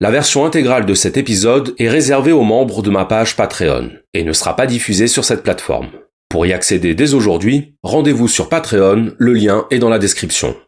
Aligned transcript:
La 0.00 0.10
version 0.10 0.44
intégrale 0.44 0.86
de 0.86 0.94
cet 0.94 1.16
épisode 1.16 1.76
est 1.78 1.88
réservée 1.88 2.32
aux 2.32 2.42
membres 2.42 2.82
de 2.82 2.90
ma 2.90 3.04
page 3.04 3.36
Patreon 3.36 3.92
et 4.12 4.24
ne 4.24 4.32
sera 4.32 4.56
pas 4.56 4.66
diffusée 4.66 5.06
sur 5.06 5.24
cette 5.24 5.44
plateforme. 5.44 5.92
Pour 6.28 6.46
y 6.46 6.52
accéder 6.52 6.96
dès 6.96 7.14
aujourd'hui, 7.14 7.76
rendez-vous 7.84 8.26
sur 8.26 8.48
Patreon, 8.48 9.14
le 9.16 9.32
lien 9.32 9.68
est 9.70 9.78
dans 9.78 9.88
la 9.88 10.00
description. 10.00 10.60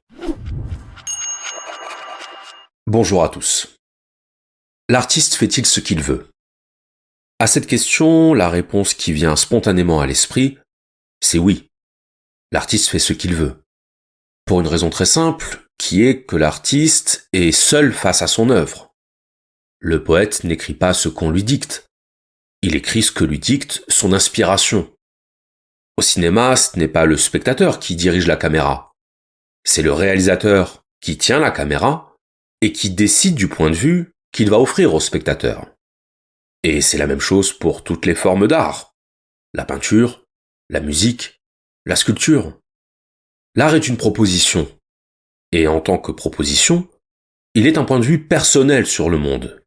Bonjour 2.87 3.25
à 3.25 3.29
tous. 3.29 3.77
L'artiste 4.89 5.35
fait-il 5.35 5.67
ce 5.67 5.81
qu'il 5.81 6.03
veut? 6.03 6.29
À 7.41 7.49
cette 7.49 7.67
question, 7.67 8.33
la 8.33 8.49
réponse 8.49 8.95
qui 8.95 9.13
vient 9.13 9.35
spontanément 9.35 10.01
à 10.01 10.07
l'esprit, 10.07 10.57
c'est 11.21 11.39
oui. 11.39 11.67
L'artiste 12.53 12.91
fait 12.91 13.01
ce 13.01 13.13
qu'il 13.13 13.35
veut. 13.35 13.65
Pour 14.45 14.61
une 14.61 14.69
raison 14.69 14.89
très 14.89 15.05
simple, 15.05 15.67
qui 15.79 16.05
est 16.05 16.23
que 16.23 16.37
l'artiste 16.37 17.29
est 17.33 17.51
seul 17.51 17.93
face 17.93 18.23
à 18.23 18.29
son 18.29 18.51
œuvre. 18.51 18.86
Le 19.89 20.03
poète 20.03 20.43
n'écrit 20.43 20.75
pas 20.75 20.93
ce 20.93 21.09
qu'on 21.09 21.31
lui 21.31 21.45
dicte. 21.45 21.87
Il 22.61 22.75
écrit 22.75 23.05
ce 23.05 23.13
que 23.13 23.23
lui 23.23 23.39
dicte 23.39 23.85
son 23.87 24.13
inspiration. 24.13 24.93
Au 25.97 26.03
cinéma, 26.03 26.57
ce 26.57 26.77
n'est 26.77 26.89
pas 26.89 27.05
le 27.05 27.17
spectateur 27.17 27.79
qui 27.79 27.95
dirige 27.95 28.27
la 28.27 28.35
caméra. 28.35 28.91
C'est 29.63 29.83
le 29.83 29.93
réalisateur 29.93 30.83
qui 31.01 31.19
tient 31.19 31.39
la 31.39 31.53
caméra 31.53 32.17
et 32.63 32.73
qui 32.73 32.91
décide 32.91 33.37
du 33.37 33.47
point 33.47 33.71
de 33.71 33.77
vue 33.77 34.13
qu'il 34.33 34.51
va 34.51 34.59
offrir 34.59 34.93
au 34.93 34.99
spectateur. 34.99 35.73
Et 36.65 36.81
c'est 36.81 36.99
la 36.99 37.07
même 37.07 37.21
chose 37.21 37.53
pour 37.53 37.85
toutes 37.85 38.07
les 38.07 38.17
formes 38.17 38.49
d'art. 38.49 38.93
La 39.55 39.65
peinture, 39.65 40.25
la 40.69 40.81
musique, 40.81 41.41
la 41.85 41.95
sculpture. 41.95 42.59
L'art 43.55 43.77
est 43.77 43.87
une 43.87 43.99
proposition. 43.99 44.67
Et 45.53 45.69
en 45.69 45.81
tant 45.81 45.99
que 45.99 46.11
proposition, 46.11 46.91
il 47.55 47.69
est 47.69 47.79
un 47.79 47.85
point 47.85 48.01
de 48.01 48.05
vue 48.05 48.27
personnel 48.27 48.85
sur 48.85 49.09
le 49.09 49.19
monde. 49.19 49.63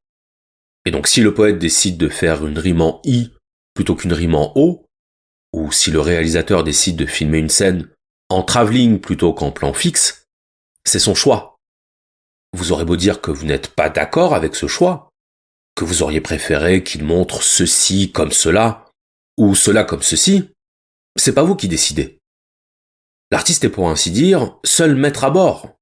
Et 0.85 0.91
donc 0.91 1.07
si 1.07 1.21
le 1.21 1.33
poète 1.33 1.59
décide 1.59 1.97
de 1.97 2.09
faire 2.09 2.45
une 2.45 2.57
rime 2.57 2.81
en 2.81 3.01
I 3.03 3.31
plutôt 3.73 3.95
qu'une 3.95 4.13
rime 4.13 4.35
en 4.35 4.52
O, 4.55 4.86
ou 5.53 5.71
si 5.71 5.91
le 5.91 5.99
réalisateur 5.99 6.63
décide 6.63 6.95
de 6.95 7.05
filmer 7.05 7.39
une 7.39 7.49
scène 7.49 7.89
en 8.30 8.44
travelling 8.44 8.99
plutôt 8.99 9.33
qu'en 9.33 9.52
plan 9.52 9.73
fixe, 9.73 10.25
c'est 10.86 10.99
son 10.99 11.16
choix. 11.16 11.58
Vous 12.53 12.71
aurez 12.71 12.86
beau 12.86 12.95
dire 12.95 13.21
que 13.21 13.31
vous 13.31 13.45
n'êtes 13.45 13.69
pas 13.69 13.89
d'accord 13.89 14.33
avec 14.33 14.55
ce 14.55 14.67
choix, 14.67 15.09
que 15.75 15.86
vous 15.86 16.03
auriez 16.03 16.21
préféré 16.21 16.83
qu'il 16.83 17.03
montre 17.03 17.43
ceci 17.43 18.11
comme 18.11 18.31
cela, 18.31 18.86
ou 19.38 19.55
cela 19.55 19.83
comme 19.83 20.02
ceci, 20.02 20.49
c'est 21.16 21.33
pas 21.33 21.43
vous 21.43 21.55
qui 21.55 21.67
décidez. 21.67 22.19
L'artiste 23.31 23.64
est 23.64 23.69
pour 23.69 23.89
ainsi 23.89 24.11
dire 24.11 24.58
seul 24.64 24.95
maître 24.95 25.23
à 25.23 25.30
bord. 25.30 25.77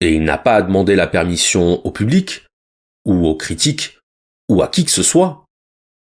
Et 0.00 0.14
il 0.14 0.22
n'a 0.22 0.38
pas 0.38 0.56
à 0.56 0.62
demander 0.62 0.94
la 0.94 1.06
permission 1.06 1.84
au 1.84 1.90
public, 1.90 2.46
ou 3.04 3.26
aux 3.26 3.36
critiques, 3.36 3.97
ou 4.48 4.62
à 4.62 4.68
qui 4.68 4.84
que 4.84 4.90
ce 4.90 5.02
soit, 5.02 5.44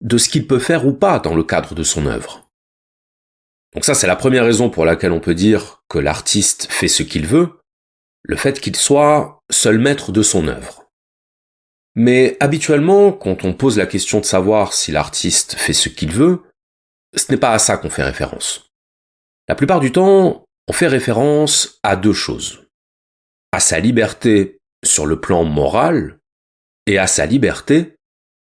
de 0.00 0.18
ce 0.18 0.28
qu'il 0.28 0.46
peut 0.46 0.58
faire 0.58 0.86
ou 0.86 0.92
pas 0.92 1.18
dans 1.18 1.34
le 1.34 1.42
cadre 1.42 1.74
de 1.74 1.82
son 1.82 2.06
œuvre. 2.06 2.48
Donc 3.74 3.84
ça, 3.84 3.94
c'est 3.94 4.06
la 4.06 4.16
première 4.16 4.44
raison 4.44 4.70
pour 4.70 4.84
laquelle 4.84 5.12
on 5.12 5.20
peut 5.20 5.34
dire 5.34 5.82
que 5.88 5.98
l'artiste 5.98 6.66
fait 6.70 6.88
ce 6.88 7.02
qu'il 7.02 7.26
veut, 7.26 7.60
le 8.22 8.36
fait 8.36 8.60
qu'il 8.60 8.76
soit 8.76 9.40
seul 9.50 9.78
maître 9.78 10.12
de 10.12 10.22
son 10.22 10.48
œuvre. 10.48 10.84
Mais 11.94 12.36
habituellement, 12.40 13.12
quand 13.12 13.44
on 13.44 13.52
pose 13.54 13.76
la 13.76 13.86
question 13.86 14.20
de 14.20 14.24
savoir 14.24 14.72
si 14.72 14.92
l'artiste 14.92 15.54
fait 15.54 15.72
ce 15.72 15.88
qu'il 15.88 16.12
veut, 16.12 16.42
ce 17.14 17.30
n'est 17.30 17.38
pas 17.38 17.52
à 17.52 17.58
ça 17.58 17.76
qu'on 17.76 17.90
fait 17.90 18.04
référence. 18.04 18.70
La 19.48 19.54
plupart 19.54 19.80
du 19.80 19.92
temps, 19.92 20.44
on 20.68 20.72
fait 20.72 20.86
référence 20.86 21.80
à 21.82 21.96
deux 21.96 22.12
choses. 22.12 22.66
À 23.52 23.60
sa 23.60 23.80
liberté 23.80 24.58
sur 24.84 25.06
le 25.06 25.20
plan 25.20 25.44
moral 25.44 26.18
et 26.86 26.98
à 26.98 27.06
sa 27.06 27.26
liberté 27.26 27.97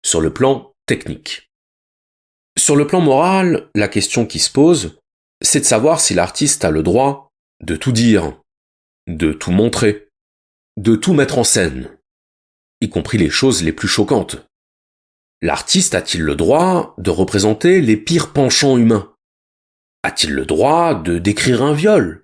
sur 0.07 0.21
le 0.21 0.31
plan 0.31 0.73
technique. 0.85 1.51
Sur 2.57 2.77
le 2.77 2.87
plan 2.87 3.01
moral, 3.01 3.69
la 3.75 3.89
question 3.89 4.25
qui 4.25 4.39
se 4.39 4.49
pose, 4.49 5.01
c'est 5.41 5.59
de 5.59 5.65
savoir 5.65 5.99
si 5.99 6.13
l'artiste 6.13 6.63
a 6.63 6.71
le 6.71 6.81
droit 6.81 7.27
de 7.61 7.75
tout 7.75 7.91
dire, 7.91 8.39
de 9.07 9.33
tout 9.33 9.51
montrer, 9.51 10.07
de 10.77 10.95
tout 10.95 11.13
mettre 11.13 11.37
en 11.37 11.43
scène, 11.43 11.89
y 12.79 12.87
compris 12.87 13.17
les 13.17 13.29
choses 13.29 13.63
les 13.63 13.73
plus 13.73 13.89
choquantes. 13.89 14.47
L'artiste 15.41 15.93
a-t-il 15.93 16.23
le 16.23 16.37
droit 16.37 16.95
de 16.97 17.09
représenter 17.09 17.81
les 17.81 17.97
pires 17.97 18.31
penchants 18.31 18.77
humains? 18.77 19.13
A-t-il 20.03 20.33
le 20.33 20.45
droit 20.45 20.95
de 20.95 21.19
décrire 21.19 21.61
un 21.63 21.73
viol? 21.73 22.23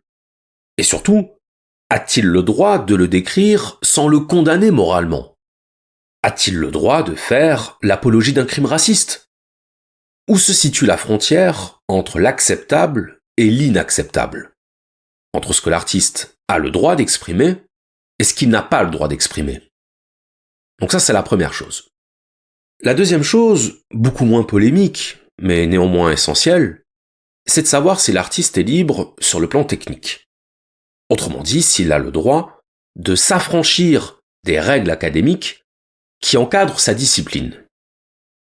Et 0.78 0.84
surtout, 0.84 1.32
a-t-il 1.90 2.28
le 2.28 2.44
droit 2.44 2.80
de 2.80 2.96
le 2.96 3.10
décrire 3.10 3.78
sans 3.84 4.08
le 4.08 4.22
condamner 4.22 4.72
moralement? 4.72 5.33
A-t-il 6.26 6.56
le 6.56 6.72
droit 6.72 7.04
de 7.04 7.16
faire 7.16 7.78
l'apologie 7.82 8.32
d'un 8.32 8.46
crime 8.46 8.66
raciste? 8.66 9.30
Où 10.30 10.38
se 10.38 10.54
situe 10.54 10.86
la 10.86 10.96
frontière 10.96 11.82
entre 11.90 12.18
l'acceptable 12.18 13.22
et 13.36 13.50
l'inacceptable? 13.50 14.54
Entre 15.34 15.52
ce 15.52 15.62
que 15.62 15.70
l'artiste 15.70 16.38
a 16.48 16.60
le 16.60 16.72
droit 16.72 16.96
d'exprimer 16.96 17.58
et 18.20 18.24
ce 18.24 18.34
qu'il 18.34 18.50
n'a 18.50 18.62
pas 18.62 18.84
le 18.84 18.90
droit 18.90 19.10
d'exprimer? 19.10 19.62
Donc 20.80 20.94
ça, 20.94 21.00
c'est 21.00 21.12
la 21.12 21.24
première 21.24 21.54
chose. 21.54 21.90
La 22.82 22.94
deuxième 22.94 23.24
chose, 23.24 23.82
beaucoup 23.92 24.26
moins 24.26 24.44
polémique, 24.44 25.18
mais 25.42 25.68
néanmoins 25.68 26.12
essentielle, 26.12 26.84
c'est 27.46 27.64
de 27.64 27.68
savoir 27.68 28.00
si 28.00 28.14
l'artiste 28.14 28.58
est 28.58 28.64
libre 28.64 29.14
sur 29.20 29.42
le 29.42 29.50
plan 29.50 29.66
technique. 29.66 30.30
Autrement 31.10 31.44
dit, 31.44 31.62
s'il 31.62 31.92
a 31.92 32.00
le 32.00 32.12
droit 32.12 32.62
de 32.96 33.16
s'affranchir 33.16 34.22
des 34.46 34.62
règles 34.62 34.90
académiques 34.90 35.63
qui 36.24 36.38
encadrent 36.38 36.80
sa 36.80 36.94
discipline. 36.94 37.66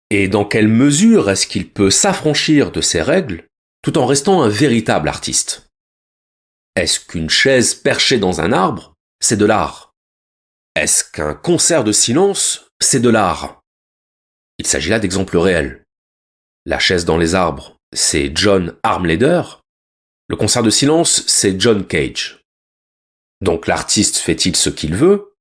Et 0.08 0.28
dans 0.28 0.44
quelle 0.44 0.68
mesure 0.68 1.28
est-ce 1.28 1.48
qu'il 1.48 1.68
peut 1.68 1.90
s'affranchir 1.90 2.70
de 2.70 2.80
ces 2.80 3.02
règles 3.02 3.48
tout 3.82 3.98
en 3.98 4.06
restant 4.06 4.42
un 4.42 4.48
véritable 4.48 5.08
artiste? 5.08 5.66
Est-ce 6.76 7.00
qu'une 7.00 7.28
chaise 7.28 7.74
perchée 7.74 8.18
dans 8.18 8.40
un 8.40 8.52
arbre, 8.52 8.94
c'est 9.20 9.36
de 9.36 9.44
l'art? 9.44 9.92
Est-ce 10.76 11.02
qu'un 11.02 11.34
concert 11.34 11.82
de 11.82 11.90
silence, 11.90 12.68
c'est 12.80 13.00
de 13.00 13.08
l'art? 13.08 13.60
Il 14.58 14.68
s'agit 14.68 14.90
là 14.90 15.00
d'exemples 15.00 15.36
réels. 15.36 15.82
La 16.66 16.78
chaise 16.78 17.04
dans 17.04 17.18
les 17.18 17.34
arbres, 17.34 17.76
c'est 17.92 18.30
John 18.36 18.76
Armleder. 18.84 19.42
Le 20.28 20.36
concert 20.36 20.62
de 20.62 20.70
silence, 20.70 21.24
c'est 21.26 21.60
John 21.60 21.84
Cage. 21.84 22.40
Donc 23.40 23.66
l'artiste 23.66 24.18
fait-il 24.18 24.54
ce 24.54 24.70
qu'il 24.70 24.94
veut? 24.94 25.34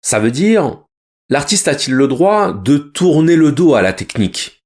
Ça 0.00 0.18
veut 0.18 0.30
dire, 0.30 0.84
l'artiste 1.28 1.68
a-t-il 1.68 1.94
le 1.94 2.08
droit 2.08 2.52
de 2.52 2.78
tourner 2.78 3.36
le 3.36 3.52
dos 3.52 3.74
à 3.74 3.82
la 3.82 3.92
technique? 3.92 4.64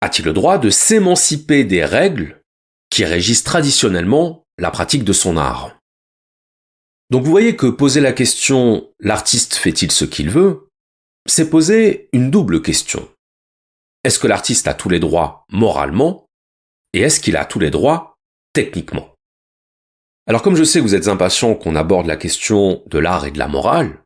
A-t-il 0.00 0.24
le 0.24 0.32
droit 0.32 0.58
de 0.58 0.70
s'émanciper 0.70 1.64
des 1.64 1.84
règles 1.84 2.40
qui 2.90 3.04
régissent 3.04 3.44
traditionnellement 3.44 4.44
la 4.58 4.70
pratique 4.70 5.04
de 5.04 5.12
son 5.12 5.36
art? 5.36 5.76
Donc 7.10 7.24
vous 7.24 7.30
voyez 7.30 7.56
que 7.56 7.66
poser 7.66 8.00
la 8.00 8.12
question 8.12 8.92
l'artiste 9.00 9.54
fait-il 9.54 9.90
ce 9.90 10.04
qu'il 10.04 10.30
veut? 10.30 10.68
c'est 11.28 11.50
poser 11.50 12.08
une 12.12 12.30
double 12.30 12.62
question. 12.62 13.08
Est-ce 14.02 14.18
que 14.18 14.26
l'artiste 14.26 14.66
a 14.66 14.74
tous 14.74 14.88
les 14.88 15.00
droits 15.00 15.44
moralement 15.50 16.26
et 16.94 17.00
est-ce 17.00 17.20
qu'il 17.20 17.36
a 17.36 17.44
tous 17.44 17.58
les 17.58 17.70
droits 17.70 18.16
techniquement? 18.54 19.14
Alors 20.26 20.42
comme 20.42 20.56
je 20.56 20.64
sais 20.64 20.78
que 20.78 20.84
vous 20.84 20.94
êtes 20.94 21.08
impatient 21.08 21.54
qu'on 21.54 21.76
aborde 21.76 22.06
la 22.06 22.16
question 22.16 22.82
de 22.86 22.98
l'art 22.98 23.26
et 23.26 23.30
de 23.30 23.38
la 23.38 23.48
morale, 23.48 24.02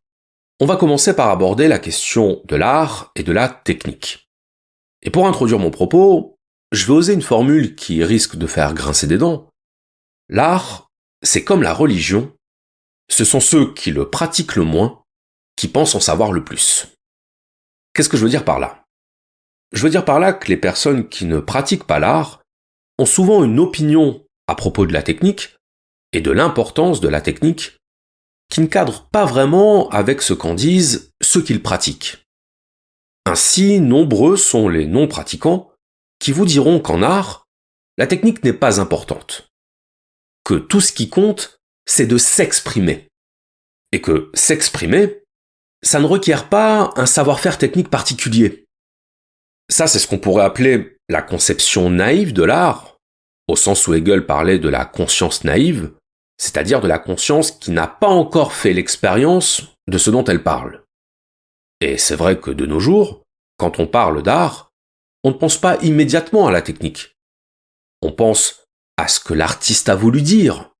on 0.62 0.65
va 0.65 0.77
commencer 0.77 1.17
par 1.17 1.28
aborder 1.31 1.67
la 1.67 1.81
question 1.81 2.41
de 2.45 2.55
l'art 2.55 3.11
et 3.17 3.25
de 3.25 3.33
la 3.33 3.49
technique. 3.49 4.28
Et 5.03 5.11
pour 5.11 5.27
introduire 5.27 5.59
mon 5.59 5.73
propos, 5.73 6.37
je 6.71 6.87
vais 6.87 6.93
oser 6.93 7.15
une 7.15 7.21
formule 7.21 7.75
qui 7.75 8.05
risque 8.05 8.37
de 8.37 8.47
faire 8.47 8.72
grincer 8.72 9.09
des 9.09 9.19
dents. 9.19 9.51
L'art, 10.28 10.87
c'est 11.21 11.43
comme 11.43 11.65
la 11.65 11.75
religion, 11.75 12.33
ce 13.11 13.25
sont 13.25 13.41
ceux 13.41 13.75
qui 13.75 13.91
le 13.91 14.09
pratiquent 14.09 14.55
le 14.55 14.62
moins 14.62 15.03
qui 15.56 15.67
pensent 15.67 15.97
en 15.97 16.01
savoir 16.01 16.31
le 16.31 16.45
plus. 16.45 16.87
Qu'est-ce 17.93 18.09
que 18.09 18.17
je 18.17 18.22
veux 18.22 18.31
dire 18.31 18.45
par 18.45 18.60
là? 18.60 18.84
Je 19.72 19.83
veux 19.83 19.91
dire 19.91 20.04
par 20.04 20.21
là 20.21 20.33
que 20.33 20.47
les 20.47 20.57
personnes 20.57 21.09
qui 21.09 21.25
ne 21.25 21.41
pratiquent 21.41 21.89
pas 21.89 21.98
l'art 21.98 22.41
ont 23.01 23.07
souvent 23.07 23.42
une 23.42 23.59
opinion 23.59 24.25
à 24.47 24.54
propos 24.54 24.86
de 24.86 24.92
la 24.92 25.03
technique 25.03 25.57
et 26.13 26.21
de 26.21 26.31
l'importance 26.31 27.01
de 27.01 27.09
la 27.09 27.21
technique 27.21 27.78
qui 28.53 28.60
ne 28.60 28.66
cadre 28.66 29.09
pas 29.09 29.25
vraiment 29.25 29.89
avec 29.89 30.21
ce 30.21 30.34
qu'en 30.34 30.53
disent 30.53 31.10
ceux 31.22 31.41
qu'ils 31.41 31.63
pratiquent. 31.63 32.19
Ainsi, 33.25 33.81
nombreux 33.81 34.37
sont 34.37 34.69
les 34.69 34.84
non-pratiquants 34.84 35.71
qui 36.19 36.33
vous 36.33 36.45
diront 36.45 36.78
qu'en 36.78 37.01
art, 37.01 37.47
la 37.97 38.07
technique 38.07 38.45
n'est 38.45 38.53
pas 38.53 38.78
importante. 38.78 39.49
Que 40.45 40.57
tout 40.57 40.83
ce 40.83 40.93
qui 40.93 41.09
compte, 41.09 41.60
c'est 41.87 42.04
de 42.04 42.19
s'exprimer. 42.19 43.09
Et 43.91 44.03
que 44.03 44.31
s'exprimer, 44.34 45.22
ça 45.83 45.98
ne 45.98 46.07
requiert 46.07 46.51
pas 46.51 46.93
un 46.97 47.07
savoir-faire 47.07 47.57
technique 47.57 47.89
particulier. 47.89 48.66
Ça, 49.71 49.87
c'est 49.87 49.98
ce 49.98 50.07
qu'on 50.07 50.19
pourrait 50.19 50.45
appeler 50.45 50.98
la 51.09 51.22
conception 51.22 51.89
naïve 51.89 52.34
de 52.34 52.43
l'art, 52.43 52.98
au 53.48 53.57
sens 53.57 53.87
où 53.87 53.95
Hegel 53.95 54.27
parlait 54.27 54.59
de 54.59 54.69
la 54.69 54.84
conscience 54.84 55.43
naïve, 55.43 55.93
c'est-à-dire 56.39 56.81
de 56.81 56.89
la 56.89 56.99
conscience 56.99 57.51
qui 57.51 57.71
n'a 57.71 57.87
pas 57.87 58.09
encore 58.09 58.53
fait 58.53 58.73
l'expérience 58.73 59.63
de 59.87 59.99
ce 59.99 60.11
dont 60.11 60.25
elle 60.25 60.43
parle. 60.43 60.84
Et 61.81 61.99
c'est 61.99 62.17
vrai 62.17 62.39
que 62.39 62.51
de 62.51 62.67
nos 62.67 62.81
jours, 62.81 63.23
quand 63.59 63.79
on 63.79 63.87
parle 63.87 64.23
d'art, 64.23 64.73
on 65.25 65.31
ne 65.31 65.37
pense 65.37 65.57
pas 65.57 65.77
immédiatement 65.83 66.47
à 66.47 66.53
la 66.53 66.63
technique. 66.63 67.17
On 68.03 68.13
pense 68.13 68.65
à 68.97 69.09
ce 69.09 69.21
que 69.21 69.34
l'artiste 69.34 69.89
a 69.89 69.95
voulu 69.95 70.23
dire, 70.23 70.71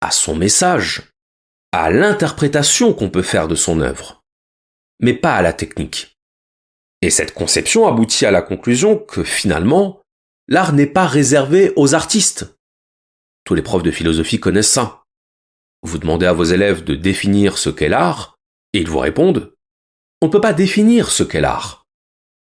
à 0.00 0.10
son 0.10 0.34
message, 0.34 1.12
à 1.72 1.90
l'interprétation 1.90 2.94
qu'on 2.94 3.10
peut 3.10 3.22
faire 3.22 3.48
de 3.48 3.54
son 3.54 3.80
œuvre, 3.80 4.22
mais 5.00 5.14
pas 5.14 5.34
à 5.34 5.42
la 5.42 5.52
technique. 5.52 6.16
Et 7.02 7.10
cette 7.10 7.34
conception 7.34 7.86
aboutit 7.86 8.24
à 8.24 8.30
la 8.30 8.42
conclusion 8.42 8.96
que 8.96 9.24
finalement, 9.24 10.00
l'art 10.48 10.72
n'est 10.72 10.86
pas 10.86 11.06
réservé 11.06 11.72
aux 11.76 11.94
artistes. 11.94 12.56
Tous 13.44 13.54
les 13.54 13.62
profs 13.62 13.82
de 13.82 13.90
philosophie 13.90 14.40
connaissent 14.40 14.70
ça. 14.70 15.04
Vous 15.82 15.98
demandez 15.98 16.26
à 16.26 16.32
vos 16.32 16.44
élèves 16.44 16.82
de 16.82 16.94
définir 16.94 17.58
ce 17.58 17.68
qu'est 17.68 17.88
l'art, 17.88 18.36
et 18.72 18.80
ils 18.80 18.88
vous 18.88 18.98
répondent 18.98 19.54
On 20.22 20.26
ne 20.26 20.32
peut 20.32 20.40
pas 20.40 20.54
définir 20.54 21.10
ce 21.10 21.22
qu'est 21.22 21.42
l'art. 21.42 21.84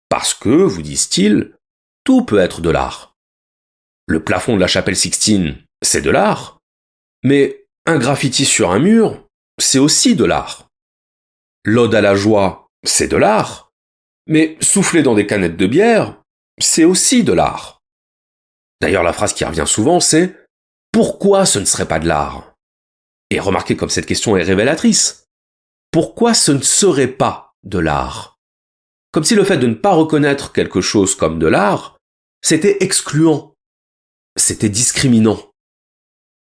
Parce 0.10 0.34
que, 0.34 0.50
vous 0.50 0.82
disent-ils, 0.82 1.56
tout 2.04 2.26
peut 2.26 2.40
être 2.40 2.60
de 2.62 2.70
l'art. 2.70 3.16
Le 4.08 4.24
plafond 4.24 4.56
de 4.56 4.60
la 4.60 4.68
chapelle 4.68 4.98
Sixtine, 4.98 5.64
c'est 5.82 6.02
de 6.02 6.10
l'art, 6.10 6.60
mais 7.24 7.66
un 7.86 7.98
graffiti 7.98 8.46
sur 8.46 8.72
un 8.72 8.80
mur, 8.80 9.26
c'est 9.60 9.80
aussi 9.80 10.16
de 10.16 10.26
l'art. 10.26 10.68
L'ode 11.64 11.96
à 11.96 12.02
la 12.02 12.16
joie, 12.16 12.68
c'est 12.84 13.08
de 13.08 13.18
l'art. 13.18 13.72
Mais 14.28 14.58
souffler 14.62 15.04
dans 15.04 15.16
des 15.16 15.28
canettes 15.28 15.58
de 15.58 15.68
bière, 15.68 16.22
c'est 16.60 16.84
aussi 16.84 17.24
de 17.24 17.34
l'art. 17.34 17.80
D'ailleurs, 18.82 19.04
la 19.04 19.14
phrase 19.14 19.34
qui 19.34 19.46
revient 19.46 19.66
souvent, 19.68 20.00
c'est 20.00 20.36
pourquoi 20.92 21.46
ce 21.46 21.60
ne 21.60 21.66
serait 21.66 21.88
pas 21.88 22.00
de 22.00 22.08
l'art? 22.08 22.54
Et 23.30 23.40
remarquez 23.40 23.78
comme 23.78 23.90
cette 23.90 24.06
question 24.06 24.36
est 24.36 24.44
révélatrice. 24.44 25.28
Pourquoi 25.92 26.34
ce 26.34 26.52
ne 26.52 26.62
serait 26.62 27.08
pas 27.08 27.54
de 27.64 27.80
l'art? 27.80 28.40
Comme 29.12 29.24
si 29.24 29.36
le 29.36 29.44
fait 29.44 29.58
de 29.58 29.68
ne 29.68 29.74
pas 29.74 29.94
reconnaître 29.94 30.52
quelque 30.52 30.82
chose 30.82 31.16
comme 31.16 31.40
de 31.40 31.48
l'art, 31.48 31.98
c'était 32.42 32.78
excluant, 32.82 33.56
c'était 34.38 34.70
discriminant 34.70 35.52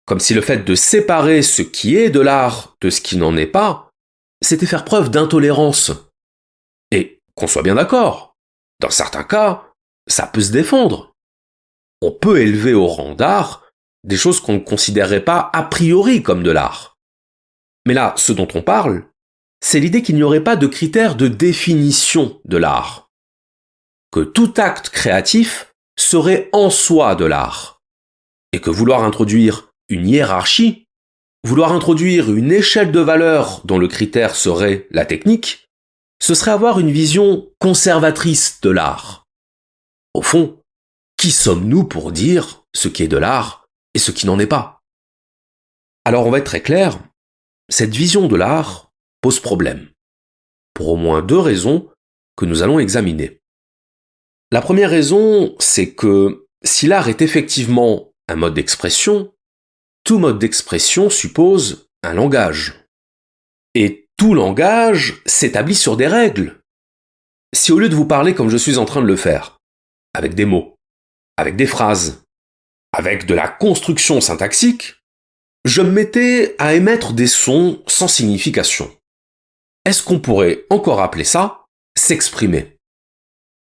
comme 0.08 0.22
si 0.22 0.34
le 0.34 0.42
fait 0.42 0.64
de 0.64 0.74
séparer 0.74 1.42
ce 1.42 1.62
qui 1.62 1.98
est 1.98 2.10
de 2.10 2.22
l'art 2.22 2.78
de 2.80 2.90
ce 2.90 3.02
qui 3.02 3.18
n'en 3.18 3.36
est 3.36 3.46
pas, 3.46 3.92
c'était 4.42 4.66
faire 4.66 4.86
preuve 4.86 5.12
d'intolérance. 5.12 5.92
Et 6.92 7.20
qu'on 7.36 7.46
soit 7.46 7.62
bien 7.62 7.76
d'accord, 7.76 8.38
dans 8.80 8.90
certains 8.90 9.26
cas, 9.26 9.70
ça 10.08 10.26
peut 10.26 10.42
se 10.42 10.54
défendre. 10.54 11.12
On 12.02 12.12
peut 12.12 12.40
élever 12.40 12.74
au 12.74 12.88
rang 12.88 13.16
d'art 13.16 13.67
des 14.04 14.18
choses 14.18 14.40
qu'on 14.40 14.54
ne 14.54 14.60
considérerait 14.60 15.24
pas 15.24 15.50
a 15.54 15.64
priori 15.64 16.24
comme 16.24 16.44
de 16.44 16.52
l'art. 16.52 16.98
Mais 17.86 17.94
là, 17.94 18.14
ce 18.18 18.32
dont 18.32 18.48
on 18.54 18.62
parle, 18.62 19.06
c'est 19.62 19.80
l'idée 19.80 20.02
qu'il 20.02 20.16
n'y 20.16 20.24
aurait 20.24 20.44
pas 20.44 20.56
de 20.56 20.68
critère 20.68 21.16
de 21.16 21.28
définition 21.28 22.40
de 22.46 22.58
l'art. 22.58 23.10
Que 24.12 24.22
tout 24.22 24.54
acte 24.58 24.90
créatif 24.90 25.74
serait 25.98 26.50
en 26.54 26.70
soi 26.70 27.16
de 27.16 27.26
l'art. 27.26 27.82
Et 28.54 28.62
que 28.62 28.70
vouloir 28.70 29.04
introduire 29.04 29.70
une 29.90 30.08
hiérarchie, 30.08 30.86
vouloir 31.44 31.72
introduire 31.72 32.34
une 32.34 32.52
échelle 32.52 32.92
de 32.92 33.00
valeur 33.00 33.62
dont 33.66 33.78
le 33.78 33.88
critère 33.88 34.36
serait 34.36 34.88
la 34.92 35.06
technique, 35.06 35.68
ce 36.22 36.34
serait 36.34 36.52
avoir 36.52 36.80
une 36.80 36.92
vision 36.92 37.50
conservatrice 37.60 38.60
de 38.62 38.70
l'art. 38.70 39.26
Au 40.14 40.22
fond, 40.22 40.60
qui 41.18 41.32
sommes-nous 41.32 41.84
pour 41.84 42.12
dire 42.12 42.64
ce 42.74 42.88
qui 42.88 43.04
est 43.04 43.08
de 43.08 43.18
l'art 43.18 43.67
et 43.98 44.00
ce 44.00 44.12
qui 44.12 44.28
n'en 44.28 44.38
est 44.38 44.46
pas 44.46 44.84
Alors 46.06 46.28
on 46.28 46.30
va 46.30 46.38
être 46.38 46.46
très 46.46 46.62
clair, 46.62 47.00
cette 47.68 47.96
vision 47.96 48.28
de 48.28 48.36
l'art 48.36 48.92
pose 49.22 49.40
problème, 49.40 49.90
pour 50.76 50.90
au 50.90 50.98
moins 50.98 51.24
deux 51.24 51.40
raisons 51.40 51.90
que 52.36 52.46
nous 52.46 52.62
allons 52.62 52.78
examiner. 52.78 53.42
La 54.52 54.62
première 54.62 54.92
raison, 54.92 55.56
c'est 55.58 55.96
que 55.96 56.46
si 56.64 56.86
l'art 56.86 57.10
est 57.10 57.24
effectivement 57.24 58.14
un 58.28 58.36
mode 58.36 58.54
d'expression, 58.54 59.34
tout 60.04 60.20
mode 60.20 60.38
d'expression 60.38 61.10
suppose 61.10 61.90
un 62.04 62.14
langage. 62.14 62.86
Et 63.74 64.08
tout 64.16 64.36
langage 64.36 65.24
s'établit 65.26 65.74
sur 65.74 65.98
des 65.98 66.08
règles. 66.08 66.62
Si 67.56 67.72
au 67.72 67.80
lieu 67.80 67.90
de 67.90 67.96
vous 67.96 68.06
parler 68.06 68.36
comme 68.36 68.50
je 68.50 68.58
suis 68.58 68.78
en 68.78 68.86
train 68.86 69.02
de 69.02 69.08
le 69.08 69.16
faire, 69.16 69.58
avec 70.14 70.36
des 70.36 70.46
mots, 70.46 70.76
avec 71.36 71.56
des 71.56 71.66
phrases, 71.66 72.27
avec 72.98 73.28
de 73.28 73.36
la 73.36 73.48
construction 73.48 74.20
syntaxique, 74.22 74.96
je 75.66 75.84
me 75.84 75.92
mettais 75.92 76.56
à 76.58 76.74
émettre 76.74 77.14
des 77.14 77.28
sons 77.28 77.84
sans 77.86 78.08
signification. 78.08 78.92
Est-ce 79.86 80.02
qu'on 80.02 80.20
pourrait 80.20 80.66
encore 80.72 81.00
appeler 81.00 81.24
ça 81.24 81.66
s'exprimer 81.96 82.76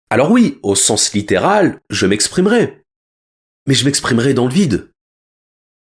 Alors 0.09 0.31
oui, 0.31 0.57
au 0.63 0.73
sens 0.73 1.13
littéral, 1.13 1.81
je 1.89 2.05
m'exprimerai. 2.05 2.81
Mais 3.67 3.73
je 3.73 3.83
m'exprimerai 3.83 4.33
dans 4.33 4.47
le 4.47 4.53
vide. 4.53 4.89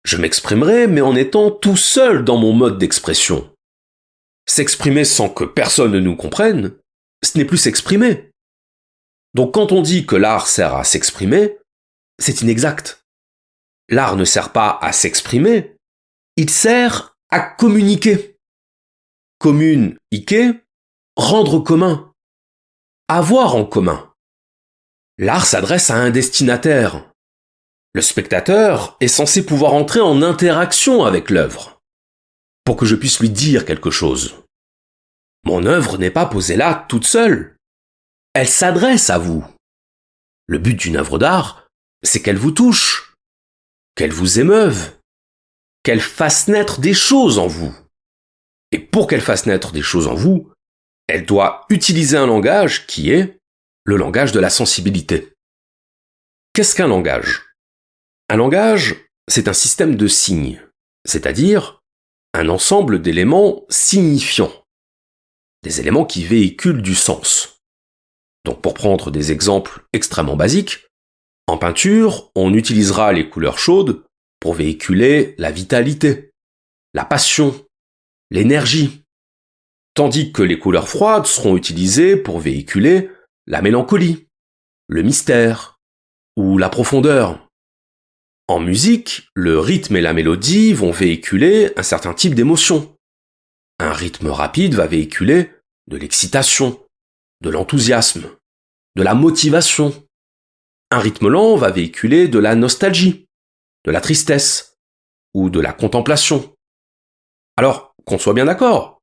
Je 0.04 0.16
m'exprimerai, 0.16 0.88
mais 0.88 1.00
en 1.00 1.14
étant 1.14 1.52
tout 1.52 1.76
seul 1.76 2.24
dans 2.24 2.38
mon 2.38 2.52
mode 2.52 2.78
d'expression. 2.78 3.48
S'exprimer 4.48 5.04
sans 5.04 5.28
que 5.28 5.44
personne 5.44 5.92
ne 5.92 6.00
nous 6.00 6.16
comprenne, 6.16 6.74
ce 7.22 7.38
n'est 7.38 7.44
plus 7.44 7.58
s'exprimer. 7.58 8.28
Donc 9.34 9.54
quand 9.54 9.70
on 9.70 9.82
dit 9.82 10.04
que 10.04 10.16
l'art 10.16 10.48
sert 10.48 10.74
à 10.74 10.82
s'exprimer, 10.82 11.58
c'est 12.18 12.40
inexact. 12.40 13.05
L'art 13.88 14.16
ne 14.16 14.24
sert 14.24 14.52
pas 14.52 14.78
à 14.82 14.92
s'exprimer, 14.92 15.76
il 16.36 16.50
sert 16.50 17.16
à 17.30 17.40
communiquer. 17.40 18.36
Commune, 19.38 19.96
rendre 21.16 21.60
commun. 21.60 22.12
Avoir 23.08 23.54
en 23.54 23.64
commun. 23.64 24.12
L'art 25.18 25.46
s'adresse 25.46 25.90
à 25.90 25.96
un 25.96 26.10
destinataire, 26.10 27.10
le 27.96 28.02
spectateur 28.02 28.94
est 29.00 29.08
censé 29.08 29.46
pouvoir 29.46 29.72
entrer 29.72 30.00
en 30.00 30.20
interaction 30.20 31.06
avec 31.06 31.30
l'œuvre, 31.30 31.80
pour 32.62 32.76
que 32.76 32.84
je 32.84 32.94
puisse 32.94 33.20
lui 33.20 33.30
dire 33.30 33.64
quelque 33.64 33.90
chose. 33.90 34.34
Mon 35.44 35.64
œuvre 35.64 35.96
n'est 35.96 36.10
pas 36.10 36.26
posée 36.26 36.56
là 36.56 36.84
toute 36.90 37.06
seule. 37.06 37.56
Elle 38.34 38.48
s'adresse 38.48 39.08
à 39.08 39.16
vous. 39.16 39.42
Le 40.46 40.58
but 40.58 40.74
d'une 40.74 40.98
œuvre 40.98 41.18
d'art, 41.18 41.68
c'est 42.02 42.20
qu'elle 42.20 42.36
vous 42.36 42.50
touche, 42.50 43.05
qu'elle 43.96 44.12
vous 44.12 44.38
émeuve, 44.38 44.96
qu'elle 45.82 46.00
fasse 46.00 46.46
naître 46.46 46.80
des 46.80 46.94
choses 46.94 47.38
en 47.38 47.48
vous. 47.48 47.74
Et 48.70 48.78
pour 48.78 49.08
qu'elle 49.08 49.20
fasse 49.20 49.46
naître 49.46 49.72
des 49.72 49.82
choses 49.82 50.06
en 50.06 50.14
vous, 50.14 50.52
elle 51.08 51.24
doit 51.24 51.66
utiliser 51.70 52.16
un 52.16 52.26
langage 52.26 52.86
qui 52.86 53.10
est 53.10 53.38
le 53.84 53.96
langage 53.96 54.32
de 54.32 54.40
la 54.40 54.50
sensibilité. 54.50 55.32
Qu'est-ce 56.52 56.74
qu'un 56.74 56.88
langage? 56.88 57.44
Un 58.28 58.36
langage, 58.36 58.96
c'est 59.28 59.48
un 59.48 59.52
système 59.52 59.96
de 59.96 60.08
signes, 60.08 60.60
c'est-à-dire 61.04 61.80
un 62.34 62.48
ensemble 62.48 63.00
d'éléments 63.00 63.64
signifiants, 63.68 64.52
des 65.62 65.80
éléments 65.80 66.04
qui 66.04 66.24
véhiculent 66.24 66.82
du 66.82 66.94
sens. 66.94 67.60
Donc 68.44 68.60
pour 68.60 68.74
prendre 68.74 69.10
des 69.10 69.32
exemples 69.32 69.84
extrêmement 69.92 70.36
basiques, 70.36 70.85
en 71.46 71.58
peinture, 71.58 72.30
on 72.34 72.54
utilisera 72.54 73.12
les 73.12 73.28
couleurs 73.28 73.58
chaudes 73.58 74.04
pour 74.40 74.54
véhiculer 74.54 75.34
la 75.38 75.50
vitalité, 75.50 76.32
la 76.94 77.04
passion, 77.04 77.66
l'énergie, 78.30 79.04
tandis 79.94 80.32
que 80.32 80.42
les 80.42 80.58
couleurs 80.58 80.88
froides 80.88 81.26
seront 81.26 81.56
utilisées 81.56 82.16
pour 82.16 82.38
véhiculer 82.38 83.10
la 83.46 83.62
mélancolie, 83.62 84.26
le 84.88 85.02
mystère 85.02 85.78
ou 86.36 86.58
la 86.58 86.68
profondeur. 86.68 87.48
En 88.48 88.60
musique, 88.60 89.28
le 89.34 89.58
rythme 89.58 89.96
et 89.96 90.00
la 90.00 90.12
mélodie 90.12 90.72
vont 90.72 90.92
véhiculer 90.92 91.72
un 91.76 91.82
certain 91.82 92.14
type 92.14 92.34
d'émotion. 92.34 92.96
Un 93.80 93.92
rythme 93.92 94.28
rapide 94.28 94.74
va 94.74 94.86
véhiculer 94.86 95.50
de 95.88 95.96
l'excitation, 95.96 96.80
de 97.40 97.50
l'enthousiasme, 97.50 98.30
de 98.96 99.02
la 99.02 99.14
motivation. 99.14 100.05
Un 100.90 100.98
rythme 100.98 101.28
lent 101.28 101.56
va 101.56 101.70
véhiculer 101.70 102.28
de 102.28 102.38
la 102.38 102.54
nostalgie, 102.54 103.26
de 103.84 103.90
la 103.90 104.00
tristesse 104.00 104.76
ou 105.34 105.50
de 105.50 105.60
la 105.60 105.72
contemplation. 105.72 106.54
Alors, 107.56 107.94
qu'on 108.04 108.18
soit 108.18 108.34
bien 108.34 108.44
d'accord, 108.44 109.00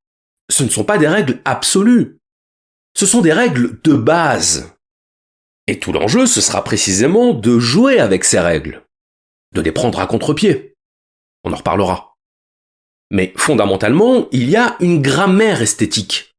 ce 0.50 0.62
ne 0.62 0.68
sont 0.68 0.84
pas 0.84 0.98
des 0.98 1.08
règles 1.08 1.40
absolues. 1.44 2.18
Ce 2.96 3.06
sont 3.06 3.20
des 3.20 3.32
règles 3.32 3.80
de 3.82 3.94
base. 3.94 4.72
Et 5.66 5.78
tout 5.78 5.92
l'enjeu, 5.92 6.26
ce 6.26 6.40
sera 6.40 6.62
précisément 6.62 7.32
de 7.34 7.58
jouer 7.58 7.98
avec 7.98 8.24
ces 8.24 8.38
règles 8.38 8.84
de 9.54 9.60
les 9.60 9.72
prendre 9.72 10.00
à 10.00 10.06
contre-pied. 10.06 10.74
On 11.44 11.52
en 11.52 11.56
reparlera. 11.56 12.14
Mais 13.10 13.32
fondamentalement, 13.36 14.28
il 14.32 14.50
y 14.50 14.56
a 14.56 14.76
une 14.80 15.00
grammaire 15.00 15.62
esthétique. 15.62 16.34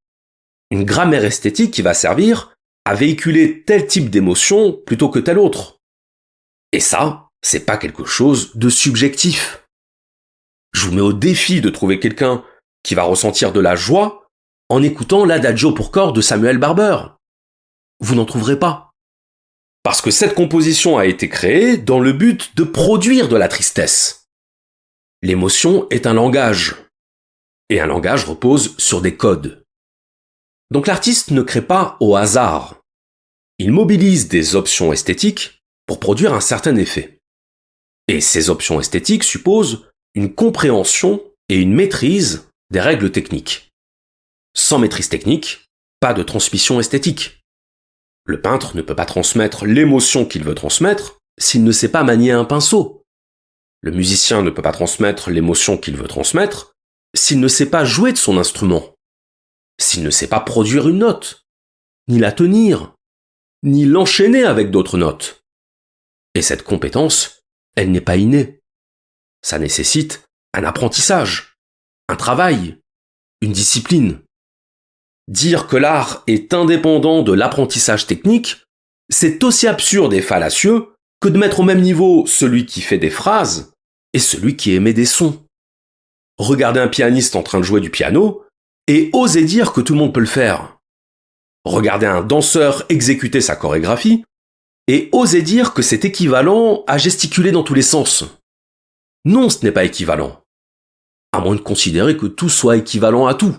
Une 0.72 0.84
grammaire 0.84 1.24
esthétique 1.24 1.74
qui 1.74 1.82
va 1.82 1.94
servir 1.94 2.55
à 2.86 2.94
véhiculer 2.94 3.64
tel 3.64 3.88
type 3.88 4.10
d'émotion 4.10 4.74
plutôt 4.86 5.10
que 5.10 5.20
tel 5.20 5.40
autre. 5.40 5.82
Et 6.72 6.80
ça, 6.80 7.30
c'est 7.42 7.66
pas 7.66 7.78
quelque 7.78 8.06
chose 8.06 8.56
de 8.56 8.70
subjectif. 8.70 9.68
Je 10.74 10.86
vous 10.86 10.94
mets 10.94 11.02
au 11.02 11.14
défi 11.14 11.62
de 11.62 11.70
trouver 11.70 12.00
quelqu'un 12.00 12.44
qui 12.84 12.96
va 12.96 13.04
ressentir 13.04 13.52
de 13.52 13.60
la 13.60 13.76
joie 13.76 14.30
en 14.70 14.84
écoutant 14.84 15.26
l'Adagio 15.26 15.72
pour 15.72 15.92
corps 15.92 16.14
de 16.14 16.22
Samuel 16.22 16.58
Barber. 16.58 16.98
Vous 18.00 18.16
n'en 18.16 18.26
trouverez 18.26 18.60
pas. 18.60 18.92
Parce 19.84 20.02
que 20.02 20.12
cette 20.12 20.34
composition 20.34 20.98
a 20.98 21.06
été 21.06 21.30
créée 21.30 21.78
dans 21.78 22.00
le 22.00 22.12
but 22.12 22.56
de 22.56 22.64
produire 22.64 23.28
de 23.28 23.36
la 23.36 23.48
tristesse. 23.48 24.28
L'émotion 25.22 25.88
est 25.90 26.08
un 26.08 26.14
langage. 26.14 26.76
Et 27.70 27.80
un 27.80 27.88
langage 27.88 28.26
repose 28.26 28.76
sur 28.78 29.02
des 29.02 29.16
codes. 29.16 29.65
Donc 30.72 30.88
l'artiste 30.88 31.32
ne 31.32 31.42
crée 31.42 31.62
pas 31.62 31.98
au 32.00 32.16
hasard. 32.16 32.82
Il 33.60 33.72
mobilise 33.72 34.28
des 34.28 34.56
options 34.56 34.92
esthétiques 34.92 35.62
pour 35.86 36.00
produire 36.00 36.34
un 36.34 36.42
certain 36.42 36.76
effet. 36.76 37.20
Et 38.08 38.22
ces 38.22 38.50
options 38.50 38.80
esthétiques 38.80 39.24
supposent 39.24 39.88
une 40.14 40.34
compréhension 40.34 41.22
et 41.50 41.58
une 41.58 41.74
maîtrise 41.74 42.48
des 42.72 42.80
règles 42.82 43.12
techniques. 43.12 43.72
Sans 44.56 44.80
maîtrise 44.80 45.10
technique, 45.10 45.66
pas 46.00 46.14
de 46.14 46.24
transmission 46.24 46.80
esthétique. 46.80 47.42
Le 48.26 48.42
peintre 48.42 48.76
ne 48.76 48.82
peut 48.82 48.96
pas 48.96 49.06
transmettre 49.06 49.66
l'émotion 49.66 50.26
qu'il 50.26 50.44
veut 50.44 50.56
transmettre 50.56 51.20
s'il 51.38 51.64
ne 51.64 51.72
sait 51.72 51.92
pas 51.92 52.04
manier 52.04 52.32
un 52.32 52.46
pinceau. 52.46 53.04
Le 53.82 53.92
musicien 53.92 54.42
ne 54.42 54.50
peut 54.50 54.62
pas 54.62 54.72
transmettre 54.72 55.30
l'émotion 55.30 55.78
qu'il 55.78 55.96
veut 55.96 56.08
transmettre 56.08 56.74
s'il 57.16 57.40
ne 57.40 57.48
sait 57.48 57.70
pas 57.70 57.86
jouer 57.86 58.12
de 58.12 58.18
son 58.18 58.38
instrument, 58.38 58.95
s'il 59.80 60.04
ne 60.04 60.10
sait 60.10 60.28
pas 60.28 60.40
produire 60.40 60.88
une 60.88 61.00
note, 61.00 61.46
ni 62.08 62.20
la 62.20 62.32
tenir, 62.32 62.94
ni 63.64 63.86
l'enchaîner 63.86 64.44
avec 64.44 64.72
d'autres 64.72 64.98
notes. 64.98 65.42
Et 66.34 66.42
cette 66.42 66.64
compétence, 66.64 67.42
elle 67.76 67.92
n'est 67.92 68.02
pas 68.02 68.18
innée. 68.18 68.60
Ça 69.42 69.60
nécessite 69.60 70.24
un 70.54 70.64
apprentissage, 70.64 71.58
un 72.08 72.16
travail, 72.16 72.78
une 73.42 73.52
discipline. 73.52 74.20
Dire 75.28 75.68
que 75.68 75.78
l'art 75.78 76.24
est 76.28 76.54
indépendant 76.54 77.24
de 77.24 77.34
l'apprentissage 77.34 78.06
technique, 78.06 78.64
c'est 79.10 79.44
aussi 79.44 79.68
absurde 79.68 80.14
et 80.14 80.22
fallacieux 80.22 80.94
que 81.20 81.30
de 81.30 81.38
mettre 81.38 81.62
au 81.62 81.64
même 81.64 81.82
niveau 81.82 82.26
celui 82.28 82.66
qui 82.66 82.82
fait 82.82 82.98
des 82.98 83.10
phrases 83.10 83.74
et 84.14 84.20
celui 84.20 84.56
qui 84.56 84.72
émet 84.72 84.94
des 84.94 85.06
sons. 85.06 85.44
Regardez 86.38 86.80
un 86.80 86.88
pianiste 86.88 87.36
en 87.36 87.44
train 87.44 87.60
de 87.60 87.66
jouer 87.66 87.82
du 87.82 87.90
piano 87.90 88.45
et 88.88 89.10
osez 89.14 89.44
dire 89.44 89.74
que 89.74 89.82
tout 89.82 89.94
le 89.94 90.00
monde 90.00 90.14
peut 90.14 90.20
le 90.20 90.26
faire. 90.26 90.78
Regardez 91.64 92.06
un 92.06 92.22
danseur 92.22 92.86
exécuter 92.90 93.42
sa 93.42 93.56
chorégraphie 93.56 94.24
et 94.88 95.10
osez 95.12 95.42
dire 95.42 95.74
que 95.74 95.82
c'est 95.82 96.06
équivalent 96.06 96.84
à 96.88 96.98
gesticuler 96.98 97.52
dans 97.52 97.64
tous 97.64 97.74
les 97.74 97.82
sens. 97.82 98.24
Non, 99.26 99.50
ce 99.50 99.66
n'est 99.66 99.72
pas 99.72 99.86
équivalent. 99.86 100.44
À 101.32 101.40
moins 101.40 101.56
de 101.56 101.62
considérer 101.62 102.16
que 102.16 102.28
tout 102.28 102.50
soit 102.50 102.78
équivalent 102.78 103.26
à 103.26 103.34
tout 103.34 103.58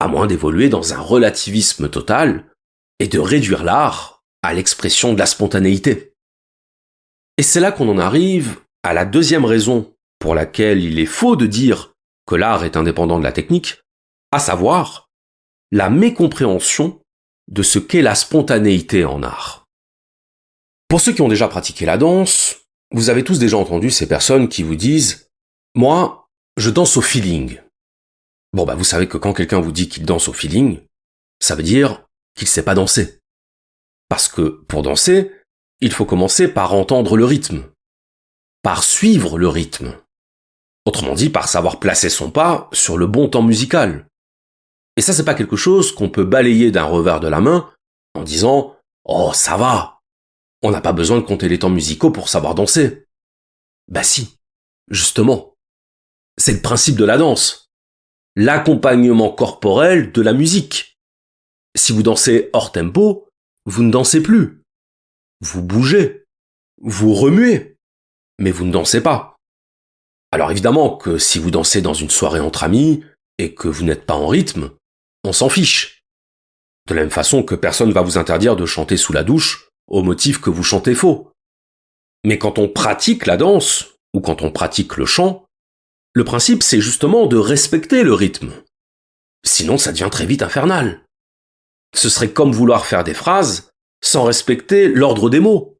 à 0.00 0.08
moins 0.08 0.26
d'évoluer 0.26 0.70
dans 0.70 0.94
un 0.94 0.98
relativisme 0.98 1.90
total 1.90 2.46
et 2.98 3.06
de 3.06 3.18
réduire 3.18 3.62
l'art 3.62 4.24
à 4.42 4.54
l'expression 4.54 5.12
de 5.12 5.18
la 5.18 5.26
spontanéité. 5.26 6.14
Et 7.36 7.42
c'est 7.42 7.60
là 7.60 7.70
qu'on 7.70 7.88
en 7.88 7.98
arrive 7.98 8.60
à 8.82 8.94
la 8.94 9.04
deuxième 9.04 9.44
raison 9.44 9.94
pour 10.18 10.34
laquelle 10.34 10.82
il 10.82 10.98
est 10.98 11.06
faux 11.06 11.36
de 11.36 11.46
dire 11.46 11.92
que 12.26 12.34
l'art 12.34 12.64
est 12.64 12.76
indépendant 12.76 13.18
de 13.18 13.24
la 13.24 13.32
technique, 13.32 13.82
à 14.32 14.38
savoir 14.38 15.08
la 15.70 15.90
mécompréhension 15.90 17.00
de 17.48 17.62
ce 17.62 17.78
qu'est 17.78 18.02
la 18.02 18.14
spontanéité 18.14 19.04
en 19.04 19.22
art. 19.22 19.66
Pour 20.88 21.00
ceux 21.00 21.12
qui 21.12 21.22
ont 21.22 21.28
déjà 21.28 21.48
pratiqué 21.48 21.86
la 21.86 21.98
danse, 21.98 22.56
vous 22.92 23.10
avez 23.10 23.24
tous 23.24 23.38
déjà 23.38 23.56
entendu 23.56 23.90
ces 23.90 24.08
personnes 24.08 24.48
qui 24.48 24.62
vous 24.62 24.76
disent⁇ 24.76 25.14
Moi, 25.74 26.28
je 26.56 26.70
danse 26.70 26.96
au 26.96 27.00
feeling⁇ 27.00 27.54
Bon, 28.52 28.64
bah, 28.64 28.74
vous 28.74 28.84
savez 28.84 29.06
que 29.06 29.16
quand 29.16 29.32
quelqu'un 29.32 29.60
vous 29.60 29.70
dit 29.70 29.88
qu'il 29.88 30.04
danse 30.04 30.26
au 30.26 30.32
feeling, 30.32 30.80
ça 31.38 31.54
veut 31.54 31.62
dire 31.62 32.04
qu'il 32.36 32.48
sait 32.48 32.64
pas 32.64 32.74
danser. 32.74 33.20
Parce 34.08 34.26
que, 34.26 34.62
pour 34.66 34.82
danser, 34.82 35.32
il 35.80 35.92
faut 35.92 36.04
commencer 36.04 36.48
par 36.48 36.74
entendre 36.74 37.16
le 37.16 37.24
rythme. 37.24 37.64
Par 38.62 38.82
suivre 38.82 39.38
le 39.38 39.48
rythme. 39.48 39.96
Autrement 40.84 41.14
dit, 41.14 41.30
par 41.30 41.48
savoir 41.48 41.78
placer 41.78 42.10
son 42.10 42.30
pas 42.30 42.68
sur 42.72 42.98
le 42.98 43.06
bon 43.06 43.28
temps 43.28 43.42
musical. 43.42 44.09
Et 44.96 45.02
ça, 45.02 45.12
c'est 45.12 45.24
pas 45.24 45.34
quelque 45.34 45.56
chose 45.56 45.94
qu'on 45.94 46.10
peut 46.10 46.24
balayer 46.24 46.70
d'un 46.70 46.84
revers 46.84 47.20
de 47.20 47.28
la 47.28 47.40
main 47.40 47.70
en 48.14 48.22
disant, 48.22 48.76
oh, 49.04 49.32
ça 49.34 49.56
va. 49.56 50.00
On 50.62 50.70
n'a 50.70 50.80
pas 50.80 50.92
besoin 50.92 51.18
de 51.18 51.24
compter 51.24 51.48
les 51.48 51.58
temps 51.58 51.70
musicaux 51.70 52.10
pour 52.10 52.28
savoir 52.28 52.54
danser. 52.54 53.06
Bah 53.88 54.02
si. 54.02 54.36
Justement. 54.90 55.54
C'est 56.36 56.52
le 56.52 56.62
principe 56.62 56.96
de 56.96 57.04
la 57.04 57.18
danse 57.18 57.70
l'accompagnement 58.36 59.30
corporel 59.30 60.12
de 60.12 60.22
la 60.22 60.32
musique. 60.32 60.98
Si 61.76 61.92
vous 61.92 62.02
dansez 62.02 62.50
hors 62.52 62.72
tempo, 62.72 63.28
vous 63.66 63.82
ne 63.82 63.90
dansez 63.90 64.22
plus. 64.22 64.62
Vous 65.40 65.62
bougez, 65.62 66.24
vous 66.80 67.14
remuez, 67.14 67.76
mais 68.38 68.50
vous 68.50 68.64
ne 68.64 68.72
dansez 68.72 69.02
pas. 69.02 69.36
Alors 70.32 70.50
évidemment 70.50 70.96
que 70.96 71.18
si 71.18 71.38
vous 71.38 71.50
dansez 71.50 71.82
dans 71.82 71.94
une 71.94 72.10
soirée 72.10 72.40
entre 72.40 72.64
amis 72.64 73.04
et 73.38 73.54
que 73.54 73.68
vous 73.68 73.84
n'êtes 73.84 74.06
pas 74.06 74.14
en 74.14 74.26
rythme, 74.26 74.70
on 75.24 75.32
s'en 75.32 75.48
fiche. 75.48 76.02
De 76.88 76.94
la 76.94 77.02
même 77.02 77.10
façon 77.10 77.42
que 77.42 77.54
personne 77.54 77.92
va 77.92 78.02
vous 78.02 78.18
interdire 78.18 78.56
de 78.56 78.66
chanter 78.66 78.96
sous 78.96 79.12
la 79.12 79.22
douche 79.22 79.68
au 79.86 80.02
motif 80.02 80.40
que 80.40 80.50
vous 80.50 80.62
chantez 80.62 80.94
faux. 80.94 81.30
Mais 82.24 82.38
quand 82.38 82.58
on 82.58 82.68
pratique 82.68 83.26
la 83.26 83.36
danse, 83.36 83.86
ou 84.14 84.20
quand 84.20 84.42
on 84.42 84.50
pratique 84.50 84.96
le 84.96 85.06
chant, 85.06 85.46
le 86.12 86.24
principe, 86.24 86.62
c'est 86.62 86.80
justement 86.80 87.26
de 87.26 87.36
respecter 87.36 88.02
le 88.02 88.14
rythme. 88.14 88.52
Sinon, 89.44 89.78
ça 89.78 89.92
devient 89.92 90.08
très 90.10 90.26
vite 90.26 90.42
infernal. 90.42 91.02
Ce 91.94 92.08
serait 92.08 92.32
comme 92.32 92.52
vouloir 92.52 92.86
faire 92.86 93.04
des 93.04 93.14
phrases 93.14 93.70
sans 94.02 94.24
respecter 94.24 94.88
l'ordre 94.88 95.30
des 95.30 95.40
mots. 95.40 95.78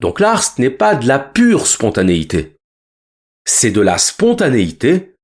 Donc 0.00 0.20
l'art, 0.20 0.42
ce 0.42 0.60
n'est 0.60 0.70
pas 0.70 0.94
de 0.94 1.06
la 1.06 1.18
pure 1.18 1.66
spontanéité. 1.66 2.56
C'est 3.46 3.70
de 3.70 3.80
la 3.80 3.98
spontanéité 3.98 5.14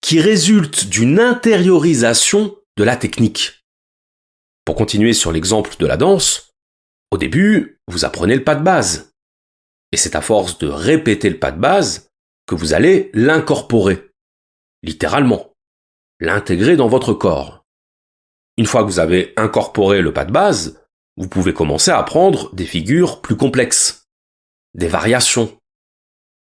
qui 0.00 0.20
résulte 0.20 0.88
d'une 0.88 1.20
intériorisation 1.20 2.56
de 2.76 2.84
la 2.84 2.96
technique. 2.96 3.64
Pour 4.64 4.76
continuer 4.76 5.12
sur 5.12 5.32
l'exemple 5.32 5.76
de 5.78 5.86
la 5.86 5.96
danse, 5.96 6.50
au 7.10 7.18
début, 7.18 7.78
vous 7.86 8.04
apprenez 8.04 8.34
le 8.34 8.44
pas 8.44 8.54
de 8.54 8.64
base. 8.64 9.12
Et 9.92 9.96
c'est 9.96 10.16
à 10.16 10.20
force 10.20 10.58
de 10.58 10.66
répéter 10.66 11.30
le 11.30 11.38
pas 11.38 11.52
de 11.52 11.60
base 11.60 12.08
que 12.46 12.54
vous 12.54 12.72
allez 12.72 13.10
l'incorporer, 13.14 14.10
littéralement, 14.82 15.52
l'intégrer 16.18 16.76
dans 16.76 16.88
votre 16.88 17.14
corps. 17.14 17.64
Une 18.56 18.66
fois 18.66 18.82
que 18.82 18.88
vous 18.88 18.98
avez 18.98 19.32
incorporé 19.36 20.02
le 20.02 20.12
pas 20.12 20.24
de 20.24 20.32
base, 20.32 20.80
vous 21.16 21.28
pouvez 21.28 21.54
commencer 21.54 21.90
à 21.90 22.02
prendre 22.02 22.52
des 22.54 22.66
figures 22.66 23.20
plus 23.20 23.36
complexes, 23.36 24.06
des 24.74 24.88
variations. 24.88 25.56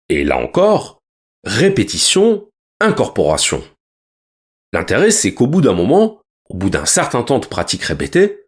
Et 0.09 0.23
là 0.23 0.37
encore, 0.37 1.01
répétition, 1.43 2.49
incorporation. 2.79 3.63
L'intérêt, 4.73 5.11
c'est 5.11 5.33
qu'au 5.33 5.47
bout 5.47 5.61
d'un 5.61 5.73
moment, 5.73 6.20
au 6.51 6.57
bout 6.57 6.69
d'un 6.69 6.85
certain 6.85 7.23
temps 7.23 7.39
de 7.39 7.45
pratique 7.45 7.83
répétée, 7.83 8.43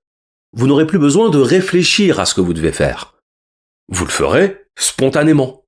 vous 0.51 0.67
n'aurez 0.67 0.85
plus 0.85 0.99
besoin 0.99 1.29
de 1.29 1.39
réfléchir 1.39 2.19
à 2.19 2.25
ce 2.25 2.35
que 2.35 2.41
vous 2.41 2.53
devez 2.53 2.73
faire. 2.73 3.15
Vous 3.87 4.03
le 4.03 4.11
ferez 4.11 4.65
spontanément. 4.77 5.63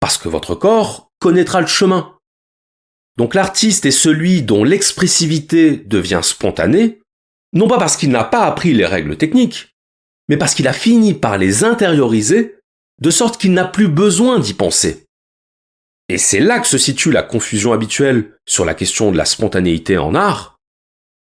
Parce 0.00 0.18
que 0.18 0.28
votre 0.28 0.54
corps 0.54 1.10
connaîtra 1.18 1.60
le 1.60 1.66
chemin. 1.66 2.16
Donc 3.16 3.34
l'artiste 3.34 3.86
est 3.86 3.90
celui 3.90 4.42
dont 4.42 4.62
l'expressivité 4.62 5.76
devient 5.76 6.20
spontanée, 6.22 7.00
non 7.52 7.66
pas 7.66 7.78
parce 7.78 7.96
qu'il 7.96 8.10
n'a 8.10 8.22
pas 8.22 8.44
appris 8.44 8.72
les 8.72 8.86
règles 8.86 9.16
techniques, 9.16 9.74
mais 10.28 10.36
parce 10.36 10.54
qu'il 10.54 10.68
a 10.68 10.72
fini 10.72 11.12
par 11.12 11.38
les 11.38 11.64
intérioriser, 11.64 12.60
de 13.00 13.10
sorte 13.10 13.40
qu'il 13.40 13.52
n'a 13.52 13.64
plus 13.64 13.88
besoin 13.88 14.38
d'y 14.38 14.54
penser. 14.54 15.06
Et 16.08 16.18
c'est 16.18 16.40
là 16.40 16.60
que 16.60 16.68
se 16.68 16.78
situe 16.78 17.10
la 17.10 17.24
confusion 17.24 17.72
habituelle 17.72 18.36
sur 18.46 18.64
la 18.64 18.74
question 18.74 19.10
de 19.10 19.16
la 19.16 19.24
spontanéité 19.24 19.98
en 19.98 20.14
art. 20.14 20.57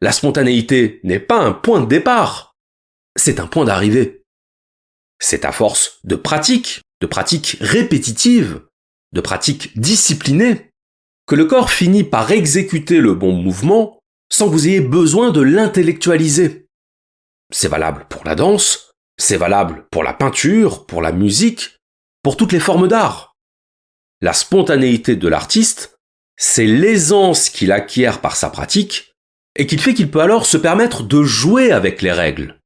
La 0.02 0.12
spontanéité 0.12 1.00
n'est 1.04 1.20
pas 1.20 1.40
un 1.40 1.54
point 1.54 1.82
de 1.82 1.88
départ, 1.88 2.56
c'est 3.16 3.40
un 3.40 3.48
point 3.48 3.66
d'arrivée. 3.66 4.24
C'est 5.20 5.46
à 5.46 5.52
force 5.52 6.00
de 6.04 6.16
pratique, 6.16 6.82
de 7.02 7.08
pratiques 7.08 7.58
répétitives, 7.62 8.62
de 9.14 9.22
pratiques 9.22 9.78
disciplinées, 9.80 10.70
que 11.28 11.36
le 11.36 11.46
corps 11.46 11.72
finit 11.72 12.04
par 12.04 12.32
exécuter 12.32 13.00
le 13.00 13.14
bon 13.14 13.32
mouvement 13.32 14.00
sans 14.32 14.48
que 14.48 14.52
vous 14.52 14.68
ayez 14.68 14.82
besoin 14.82 15.32
de 15.32 15.42
l'intellectualiser. 15.42 16.68
C'est 17.52 17.70
valable 17.70 18.06
pour 18.10 18.26
la 18.26 18.36
danse, 18.36 18.92
c'est 19.18 19.38
valable 19.38 19.86
pour 19.92 20.04
la 20.04 20.14
peinture, 20.14 20.86
pour 20.86 21.02
la 21.02 21.12
musique, 21.12 21.78
pour 22.22 22.36
toutes 22.38 22.52
les 22.52 22.60
formes 22.60 22.88
d'art. 22.88 23.34
La 24.22 24.34
spontanéité 24.34 25.16
de 25.16 25.28
l'artiste, 25.28 25.96
c'est 26.38 26.66
l'aisance 26.66 27.50
qu'il 27.50 27.72
acquiert 27.72 28.20
par 28.20 28.36
sa 28.36 28.50
pratique 28.50 29.15
et 29.56 29.68
qui 29.68 29.78
fait 29.78 29.94
qu'il 29.94 30.12
peut 30.12 30.20
alors 30.20 30.46
se 30.46 30.58
permettre 30.58 31.04
de 31.04 31.24
jouer 31.24 31.72
avec 31.72 32.02
les 32.02 32.12
règles, 32.12 32.60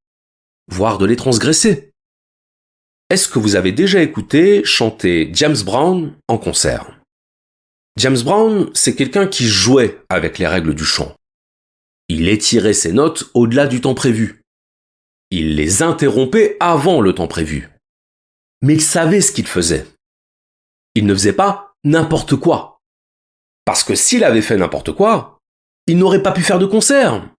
voire 0.72 0.98
de 0.98 1.06
les 1.06 1.16
transgresser. 1.16 1.92
Est-ce 3.10 3.28
que 3.28 3.40
vous 3.40 3.56
avez 3.56 3.72
déjà 3.72 4.02
écouté 4.02 4.64
chanter 4.64 5.30
James 5.34 5.58
Brown 5.64 6.16
en 6.28 6.38
concert? 6.38 7.00
James 7.98 8.22
Brown, 8.22 8.70
c'est 8.74 8.96
quelqu'un 8.96 9.28
qui 9.28 9.46
jouait 9.46 10.02
avec 10.10 10.38
les 10.38 10.48
règles 10.48 10.76
du 10.76 10.86
chant. 10.86 11.16
Il 12.08 12.28
étirait 12.28 12.74
ses 12.74 12.94
notes 12.94 13.30
au-delà 13.34 13.68
du 13.68 13.82
temps 13.82 13.96
prévu. 13.96 14.42
Il 15.32 15.56
les 15.56 15.84
interrompait 15.84 16.58
avant 16.60 17.02
le 17.02 17.14
temps 17.14 17.28
prévu. 17.28 17.70
Mais 18.62 18.76
il 18.76 18.82
savait 18.82 19.22
ce 19.22 19.32
qu'il 19.32 19.48
faisait. 19.48 19.86
Il 20.96 21.06
ne 21.06 21.14
faisait 21.14 21.34
pas 21.34 21.74
n'importe 21.84 22.36
quoi. 22.36 22.80
Parce 23.66 23.84
que 23.84 23.96
s'il 23.96 24.24
avait 24.24 24.42
fait 24.42 24.58
n'importe 24.58 24.92
quoi, 24.92 25.39
il 25.90 25.98
n'aurait 25.98 26.24
pas 26.24 26.32
pu 26.32 26.42
faire 26.42 26.60
de 26.60 26.66
concert. 26.66 27.30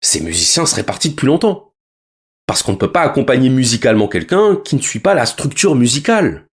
Ces 0.00 0.20
musiciens 0.20 0.66
seraient 0.66 0.84
partis 0.84 1.10
depuis 1.10 1.26
longtemps. 1.26 1.72
Parce 2.46 2.62
qu'on 2.62 2.72
ne 2.72 2.76
peut 2.76 2.92
pas 2.92 3.02
accompagner 3.02 3.48
musicalement 3.48 4.08
quelqu'un 4.08 4.56
qui 4.56 4.76
ne 4.76 4.80
suit 4.80 5.00
pas 5.00 5.14
la 5.14 5.26
structure 5.26 5.74
musicale. 5.74 6.46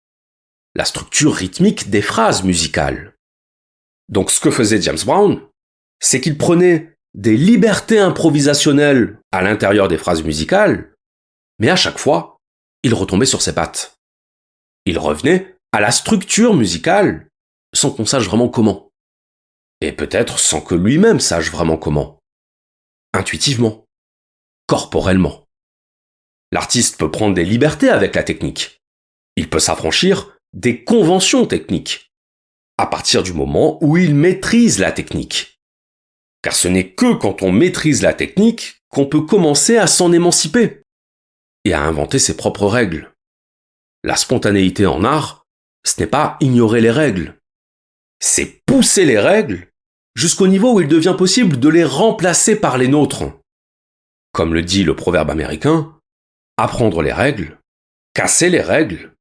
La 0.76 0.85
structure 0.85 1.35
rythmique 1.35 1.90
des 1.90 2.02
phrases 2.02 2.45
musicales. 2.45 3.17
Donc 4.09 4.31
ce 4.31 4.38
que 4.38 4.50
faisait 4.50 4.81
James 4.81 4.99
Brown, 5.05 5.40
c'est 5.99 6.21
qu'il 6.21 6.38
prenait 6.38 6.95
des 7.14 7.37
libertés 7.37 7.99
improvisationnelles 7.99 9.19
à 9.33 9.43
l'intérieur 9.43 9.88
des 9.88 9.99
phrases 9.99 10.23
musicales, 10.23 10.95
mais 11.59 11.71
à 11.71 11.76
chaque 11.76 11.99
fois, 11.99 12.37
il 12.85 12.95
retombait 12.95 13.26
sur 13.26 13.43
ses 13.43 13.55
pattes. 13.55 13.97
Il 14.87 14.99
revenait 14.99 15.57
à 15.73 15.81
la 15.81 15.90
structure 15.90 16.55
musicale 16.55 17.29
sans 17.75 17.90
qu'on 17.90 18.07
sache 18.07 18.26
vraiment 18.26 18.49
comment. 18.49 18.89
Et 19.80 19.92
peut-être 19.92 20.38
sans 20.38 20.60
que 20.60 20.75
lui-même 20.75 21.20
sache 21.20 21.50
vraiment 21.50 21.76
comment. 21.76 22.18
Intuitivement. 23.12 23.87
Corporellement. 24.66 25.46
L'artiste 26.52 26.99
peut 26.99 27.10
prendre 27.10 27.34
des 27.34 27.44
libertés 27.44 27.88
avec 27.88 28.14
la 28.14 28.22
technique. 28.22 28.82
Il 29.37 29.49
peut 29.49 29.58
s'affranchir 29.58 30.38
des 30.52 30.84
conventions 30.84 31.46
techniques. 31.46 32.12
À 32.76 32.87
partir 32.87 33.22
du 33.22 33.32
moment 33.32 33.82
où 33.82 33.96
il 33.96 34.14
maîtrise 34.14 34.78
la 34.78 34.92
technique. 34.92 35.60
Car 36.42 36.54
ce 36.54 36.68
n'est 36.68 36.92
que 36.92 37.14
quand 37.14 37.42
on 37.42 37.52
maîtrise 37.52 38.02
la 38.02 38.14
technique 38.14 38.82
qu'on 38.88 39.06
peut 39.06 39.22
commencer 39.22 39.76
à 39.76 39.87
s'en 39.87 40.12
émanciper 40.12 40.82
et 41.64 41.72
à 41.72 41.82
inventer 41.82 42.18
ses 42.18 42.37
propres 42.37 42.66
règles. 42.66 43.12
La 44.02 44.16
spontanéité 44.16 44.87
en 44.87 45.04
art, 45.04 45.46
ce 45.84 46.00
n'est 46.00 46.06
pas 46.06 46.37
ignorer 46.40 46.80
les 46.80 46.90
règles, 46.90 47.38
c'est 48.18 48.62
pousser 48.66 49.04
les 49.04 49.18
règles 49.18 49.69
jusqu'au 50.14 50.47
niveau 50.47 50.75
où 50.75 50.81
il 50.81 50.88
devient 50.88 51.14
possible 51.17 51.59
de 51.59 51.69
les 51.69 51.85
remplacer 51.85 52.57
par 52.57 52.79
les 52.79 52.88
nôtres. 52.88 53.25
Comme 54.33 54.55
le 54.55 54.62
dit 54.62 54.85
le 54.85 54.97
proverbe 54.97 55.31
américain, 55.31 55.99
apprendre 56.57 57.02
les 57.02 57.12
règles, 57.12 57.59
casser 58.14 58.50
les 58.50 58.61
règles, 58.61 59.14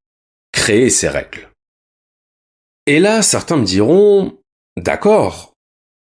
créer 0.52 0.90
ces 0.90 1.10
règles. 1.10 1.50
Et 2.86 3.00
là, 3.00 3.22
certains 3.22 3.58
me 3.58 3.66
diront, 3.66 4.40
d'accord, 4.78 5.54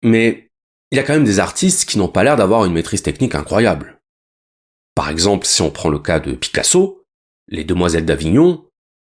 mais 0.02 0.49
il 0.90 0.97
y 0.97 0.99
a 0.99 1.02
quand 1.02 1.12
même 1.12 1.25
des 1.25 1.38
artistes 1.38 1.88
qui 1.88 1.99
n'ont 1.99 2.09
pas 2.09 2.25
l'air 2.25 2.37
d'avoir 2.37 2.64
une 2.64 2.73
maîtrise 2.73 3.02
technique 3.02 3.35
incroyable. 3.35 4.00
Par 4.95 5.11
exemple, 5.11 5.47
si 5.47 5.62
on 5.62 5.71
prend 5.71 5.90
le 5.90 5.99
cas 5.99 6.18
de 6.18 6.33
Picasso, 6.33 7.04
les 7.49 7.64
Demoiselles 7.64 8.07
d'Avignon, 8.07 8.68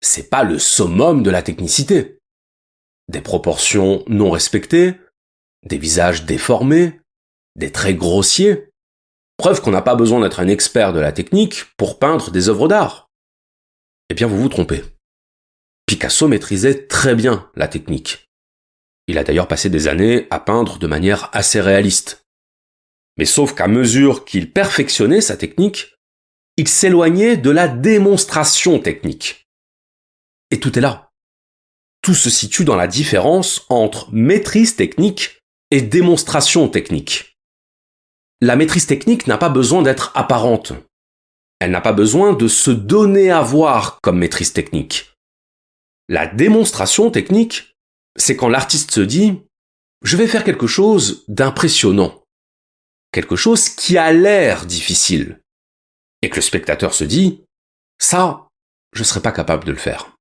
c'est 0.01 0.29
pas 0.29 0.43
le 0.43 0.59
summum 0.59 1.23
de 1.23 1.29
la 1.29 1.41
technicité. 1.41 2.19
Des 3.07 3.21
proportions 3.21 4.03
non 4.07 4.29
respectées, 4.31 4.95
des 5.65 5.77
visages 5.77 6.25
déformés, 6.25 6.99
des 7.55 7.71
traits 7.71 7.97
grossiers. 7.97 8.69
Preuve 9.37 9.61
qu'on 9.61 9.71
n'a 9.71 9.81
pas 9.81 9.95
besoin 9.95 10.19
d'être 10.19 10.39
un 10.39 10.47
expert 10.47 10.93
de 10.93 10.99
la 10.99 11.11
technique 11.11 11.65
pour 11.77 11.99
peindre 11.99 12.31
des 12.31 12.49
œuvres 12.49 12.67
d'art. 12.67 13.09
Eh 14.09 14.13
bien, 14.13 14.27
vous 14.27 14.37
vous 14.37 14.49
trompez. 14.49 14.83
Picasso 15.85 16.27
maîtrisait 16.27 16.87
très 16.87 17.15
bien 17.15 17.49
la 17.55 17.67
technique. 17.67 18.29
Il 19.07 19.17
a 19.17 19.23
d'ailleurs 19.23 19.47
passé 19.47 19.69
des 19.69 19.87
années 19.87 20.27
à 20.29 20.39
peindre 20.39 20.77
de 20.77 20.87
manière 20.87 21.29
assez 21.33 21.61
réaliste. 21.61 22.25
Mais 23.17 23.25
sauf 23.25 23.55
qu'à 23.55 23.67
mesure 23.67 24.23
qu'il 24.23 24.51
perfectionnait 24.51 25.21
sa 25.21 25.35
technique, 25.35 25.95
il 26.57 26.67
s'éloignait 26.67 27.37
de 27.37 27.49
la 27.49 27.67
démonstration 27.67 28.79
technique. 28.79 29.47
Et 30.51 30.59
tout 30.59 30.77
est 30.77 30.81
là. 30.81 31.09
Tout 32.01 32.13
se 32.13 32.29
situe 32.29 32.65
dans 32.65 32.75
la 32.75 32.87
différence 32.87 33.65
entre 33.69 34.09
maîtrise 34.11 34.75
technique 34.75 35.38
et 35.71 35.81
démonstration 35.81 36.67
technique. 36.67 37.37
La 38.41 38.55
maîtrise 38.55 38.87
technique 38.87 39.27
n'a 39.27 39.37
pas 39.37 39.49
besoin 39.49 39.81
d'être 39.81 40.11
apparente. 40.15 40.73
Elle 41.59 41.71
n'a 41.71 41.81
pas 41.81 41.93
besoin 41.93 42.33
de 42.33 42.47
se 42.47 42.71
donner 42.71 43.31
à 43.31 43.41
voir 43.41 43.99
comme 44.01 44.19
maîtrise 44.19 44.53
technique. 44.53 45.13
La 46.07 46.25
démonstration 46.25 47.11
technique 47.11 47.69
c'est 48.19 48.35
quand 48.35 48.49
l'artiste 48.49 48.91
se 48.91 49.01
dit 49.01 49.41
je 50.03 50.17
vais 50.17 50.27
faire 50.27 50.43
quelque 50.43 50.67
chose 50.67 51.23
d'impressionnant, 51.27 52.23
quelque 53.11 53.35
chose 53.35 53.69
qui 53.69 53.97
a 53.97 54.11
l'air 54.13 54.65
difficile, 54.65 55.41
et 56.21 56.29
que 56.29 56.37
le 56.37 56.41
spectateur 56.41 56.93
se 56.93 57.03
dit 57.03 57.43
ça, 57.99 58.47
je 58.93 59.01
ne 59.01 59.05
serais 59.05 59.21
pas 59.21 59.31
capable 59.31 59.65
de 59.65 59.71
le 59.71 59.77
faire. 59.77 60.15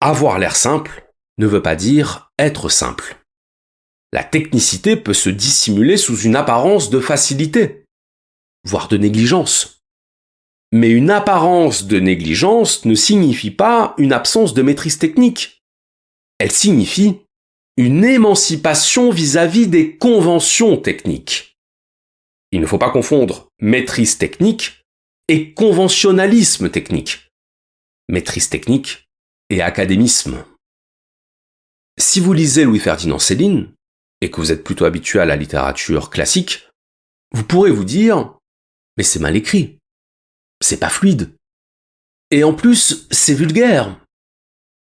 Avoir 0.00 0.38
l'air 0.38 0.56
simple 0.56 1.10
ne 1.38 1.46
veut 1.46 1.62
pas 1.62 1.76
dire 1.76 2.30
être 2.38 2.68
simple. 2.68 3.17
La 4.12 4.24
technicité 4.24 4.96
peut 4.96 5.14
se 5.14 5.30
dissimuler 5.30 5.96
sous 5.96 6.18
une 6.20 6.36
apparence 6.36 6.90
de 6.90 7.00
facilité, 7.00 7.84
voire 8.64 8.88
de 8.88 8.96
négligence. 8.96 9.82
Mais 10.72 10.90
une 10.90 11.10
apparence 11.10 11.84
de 11.84 11.98
négligence 11.98 12.84
ne 12.84 12.94
signifie 12.94 13.50
pas 13.50 13.94
une 13.98 14.12
absence 14.12 14.54
de 14.54 14.62
maîtrise 14.62 14.98
technique 14.98 15.58
elle 16.38 16.52
signifie 16.52 17.16
une 17.76 18.04
émancipation 18.04 19.10
vis-à-vis 19.10 19.66
des 19.66 19.96
conventions 19.96 20.76
techniques. 20.76 21.56
Il 22.52 22.60
ne 22.60 22.66
faut 22.66 22.78
pas 22.78 22.90
confondre 22.90 23.48
maîtrise 23.60 24.18
technique 24.18 24.84
et 25.26 25.52
conventionnalisme 25.52 26.70
technique. 26.70 27.28
Maîtrise 28.08 28.48
technique 28.48 29.08
et 29.50 29.60
académisme. 29.60 30.44
Si 31.98 32.20
vous 32.20 32.32
lisez 32.32 32.64
Louis-Ferdinand 32.64 33.18
Céline, 33.18 33.72
et 34.20 34.30
que 34.30 34.40
vous 34.40 34.52
êtes 34.52 34.64
plutôt 34.64 34.84
habitué 34.84 35.20
à 35.20 35.24
la 35.24 35.36
littérature 35.36 36.10
classique, 36.10 36.68
vous 37.32 37.44
pourrez 37.44 37.70
vous 37.70 37.84
dire, 37.84 38.34
mais 38.96 39.04
c'est 39.04 39.20
mal 39.20 39.36
écrit. 39.36 39.78
C'est 40.60 40.80
pas 40.80 40.88
fluide. 40.88 41.30
Et 42.30 42.44
en 42.44 42.52
plus, 42.52 43.06
c'est 43.10 43.34
vulgaire. 43.34 43.98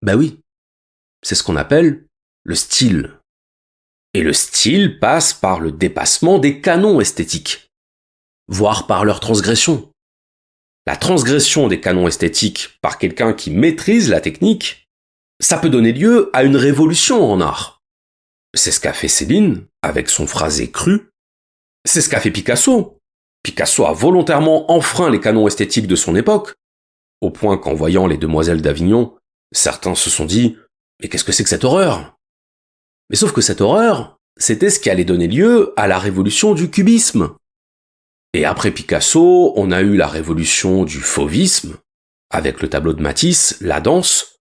Bah 0.02 0.16
oui. 0.16 0.40
C'est 1.22 1.34
ce 1.34 1.42
qu'on 1.42 1.56
appelle 1.56 2.04
le 2.44 2.54
style. 2.54 3.18
Et 4.14 4.22
le 4.22 4.32
style 4.32 4.98
passe 4.98 5.32
par 5.32 5.60
le 5.60 5.72
dépassement 5.72 6.38
des 6.38 6.60
canons 6.60 7.00
esthétiques, 7.00 7.70
voire 8.48 8.86
par 8.86 9.04
leur 9.04 9.20
transgression. 9.20 9.90
La 10.86 10.96
transgression 10.96 11.68
des 11.68 11.80
canons 11.80 12.08
esthétiques 12.08 12.76
par 12.82 12.98
quelqu'un 12.98 13.32
qui 13.32 13.50
maîtrise 13.50 14.10
la 14.10 14.20
technique, 14.20 14.88
ça 15.40 15.58
peut 15.58 15.70
donner 15.70 15.92
lieu 15.92 16.28
à 16.32 16.42
une 16.42 16.56
révolution 16.56 17.24
en 17.24 17.40
art. 17.40 17.81
C'est 18.54 18.70
ce 18.70 18.80
qu'a 18.80 18.92
fait 18.92 19.08
Céline 19.08 19.66
avec 19.82 20.08
son 20.08 20.26
phrasé 20.26 20.70
cru. 20.70 21.10
C'est 21.84 22.00
ce 22.00 22.08
qu'a 22.08 22.20
fait 22.20 22.30
Picasso. 22.30 22.98
Picasso 23.42 23.84
a 23.86 23.92
volontairement 23.92 24.70
enfreint 24.70 25.10
les 25.10 25.20
canons 25.20 25.48
esthétiques 25.48 25.86
de 25.86 25.96
son 25.96 26.14
époque, 26.14 26.54
au 27.20 27.30
point 27.30 27.58
qu'en 27.58 27.74
voyant 27.74 28.06
les 28.06 28.18
demoiselles 28.18 28.62
d'Avignon, 28.62 29.16
certains 29.52 29.94
se 29.94 30.10
sont 30.10 30.26
dit 30.26 30.56
mais 31.00 31.08
qu'est-ce 31.08 31.24
que 31.24 31.32
c'est 31.32 31.42
que 31.42 31.48
cette 31.48 31.64
horreur? 31.64 32.16
Mais 33.10 33.16
sauf 33.16 33.32
que 33.32 33.40
cette 33.40 33.60
horreur, 33.60 34.18
c'était 34.38 34.70
ce 34.70 34.78
qui 34.78 34.88
allait 34.88 35.04
donner 35.04 35.26
lieu 35.26 35.72
à 35.76 35.88
la 35.88 35.98
révolution 35.98 36.54
du 36.54 36.70
cubisme. 36.70 37.34
Et 38.32 38.44
après 38.44 38.70
Picasso, 38.70 39.52
on 39.56 39.72
a 39.72 39.82
eu 39.82 39.96
la 39.96 40.06
révolution 40.06 40.84
du 40.84 41.00
fauvisme, 41.00 41.76
avec 42.30 42.62
le 42.62 42.68
tableau 42.68 42.94
de 42.94 43.02
Matisse, 43.02 43.58
la 43.60 43.80
danse, 43.80 44.38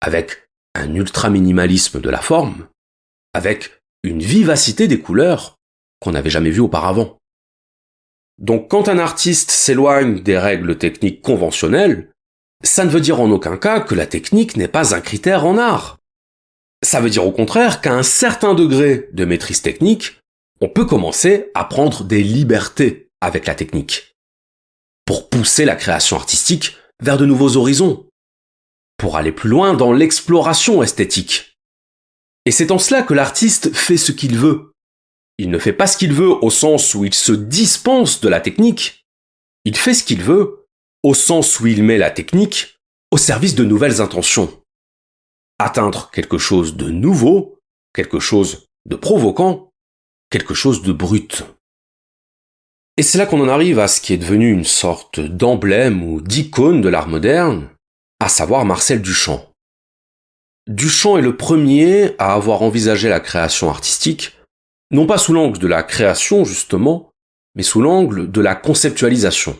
avec 0.00 0.48
un 0.74 0.94
ultra-minimalisme 0.94 2.00
de 2.00 2.10
la 2.10 2.20
forme, 2.20 2.68
avec 3.34 3.72
une 4.02 4.22
vivacité 4.22 4.88
des 4.88 5.00
couleurs 5.00 5.56
qu'on 6.00 6.12
n'avait 6.12 6.30
jamais 6.30 6.50
vues 6.50 6.60
auparavant. 6.60 7.18
Donc 8.38 8.70
quand 8.70 8.88
un 8.88 8.98
artiste 8.98 9.50
s'éloigne 9.50 10.20
des 10.20 10.38
règles 10.38 10.76
techniques 10.76 11.22
conventionnelles, 11.22 12.10
ça 12.62 12.84
ne 12.84 12.90
veut 12.90 13.00
dire 13.00 13.20
en 13.20 13.30
aucun 13.30 13.56
cas 13.56 13.80
que 13.80 13.94
la 13.94 14.06
technique 14.06 14.56
n'est 14.56 14.68
pas 14.68 14.94
un 14.94 15.00
critère 15.00 15.44
en 15.44 15.58
art. 15.58 15.98
Ça 16.82 17.00
veut 17.00 17.10
dire 17.10 17.26
au 17.26 17.32
contraire 17.32 17.80
qu'à 17.80 17.94
un 17.94 18.02
certain 18.02 18.54
degré 18.54 19.08
de 19.12 19.24
maîtrise 19.24 19.62
technique, 19.62 20.20
on 20.60 20.68
peut 20.68 20.84
commencer 20.84 21.50
à 21.54 21.64
prendre 21.64 22.04
des 22.04 22.22
libertés 22.22 23.08
avec 23.20 23.46
la 23.46 23.54
technique. 23.54 24.14
Pour 25.06 25.28
pousser 25.28 25.64
la 25.64 25.76
création 25.76 26.16
artistique 26.16 26.76
vers 27.02 27.18
de 27.18 27.26
nouveaux 27.26 27.56
horizons. 27.56 28.06
Pour 28.96 29.16
aller 29.16 29.32
plus 29.32 29.50
loin 29.50 29.74
dans 29.74 29.92
l'exploration 29.92 30.82
esthétique. 30.82 31.53
Et 32.46 32.50
c'est 32.50 32.70
en 32.70 32.78
cela 32.78 33.02
que 33.02 33.14
l'artiste 33.14 33.74
fait 33.74 33.96
ce 33.96 34.12
qu'il 34.12 34.36
veut. 34.36 34.72
Il 35.38 35.50
ne 35.50 35.58
fait 35.58 35.72
pas 35.72 35.86
ce 35.86 35.96
qu'il 35.96 36.12
veut 36.12 36.30
au 36.30 36.50
sens 36.50 36.94
où 36.94 37.04
il 37.04 37.14
se 37.14 37.32
dispense 37.32 38.20
de 38.20 38.28
la 38.28 38.40
technique. 38.40 39.04
Il 39.64 39.76
fait 39.76 39.94
ce 39.94 40.04
qu'il 40.04 40.22
veut 40.22 40.66
au 41.02 41.14
sens 41.14 41.58
où 41.60 41.66
il 41.66 41.82
met 41.82 41.98
la 41.98 42.10
technique 42.10 42.78
au 43.10 43.16
service 43.16 43.54
de 43.54 43.64
nouvelles 43.64 44.00
intentions. 44.00 44.62
Atteindre 45.58 46.10
quelque 46.10 46.38
chose 46.38 46.76
de 46.76 46.90
nouveau, 46.90 47.58
quelque 47.92 48.20
chose 48.20 48.66
de 48.86 48.96
provoquant, 48.96 49.70
quelque 50.30 50.54
chose 50.54 50.82
de 50.82 50.92
brut. 50.92 51.44
Et 52.96 53.02
c'est 53.02 53.18
là 53.18 53.26
qu'on 53.26 53.40
en 53.40 53.48
arrive 53.48 53.78
à 53.78 53.88
ce 53.88 54.00
qui 54.00 54.12
est 54.12 54.18
devenu 54.18 54.52
une 54.52 54.64
sorte 54.64 55.18
d'emblème 55.20 56.02
ou 56.04 56.20
d'icône 56.20 56.80
de 56.80 56.88
l'art 56.88 57.08
moderne, 57.08 57.68
à 58.20 58.28
savoir 58.28 58.64
Marcel 58.64 59.02
Duchamp. 59.02 59.53
Duchamp 60.68 61.18
est 61.18 61.22
le 61.22 61.36
premier 61.36 62.14
à 62.18 62.32
avoir 62.32 62.62
envisagé 62.62 63.08
la 63.08 63.20
création 63.20 63.68
artistique, 63.68 64.38
non 64.90 65.06
pas 65.06 65.18
sous 65.18 65.34
l'angle 65.34 65.58
de 65.58 65.66
la 65.66 65.82
création 65.82 66.44
justement, 66.44 67.10
mais 67.54 67.62
sous 67.62 67.82
l'angle 67.82 68.30
de 68.30 68.40
la 68.40 68.54
conceptualisation, 68.54 69.58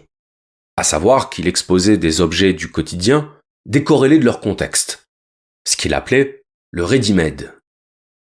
à 0.77 0.83
savoir 0.83 1.29
qu'il 1.29 1.47
exposait 1.47 1.99
des 1.99 2.21
objets 2.21 2.55
du 2.55 2.71
quotidien 2.71 3.31
décorrélés 3.67 4.19
de 4.19 4.25
leur 4.25 4.41
contexte, 4.41 5.07
ce 5.67 5.77
qu'il 5.77 5.93
appelait 5.93 6.43
le 6.71 6.85
ready-made. 6.85 7.55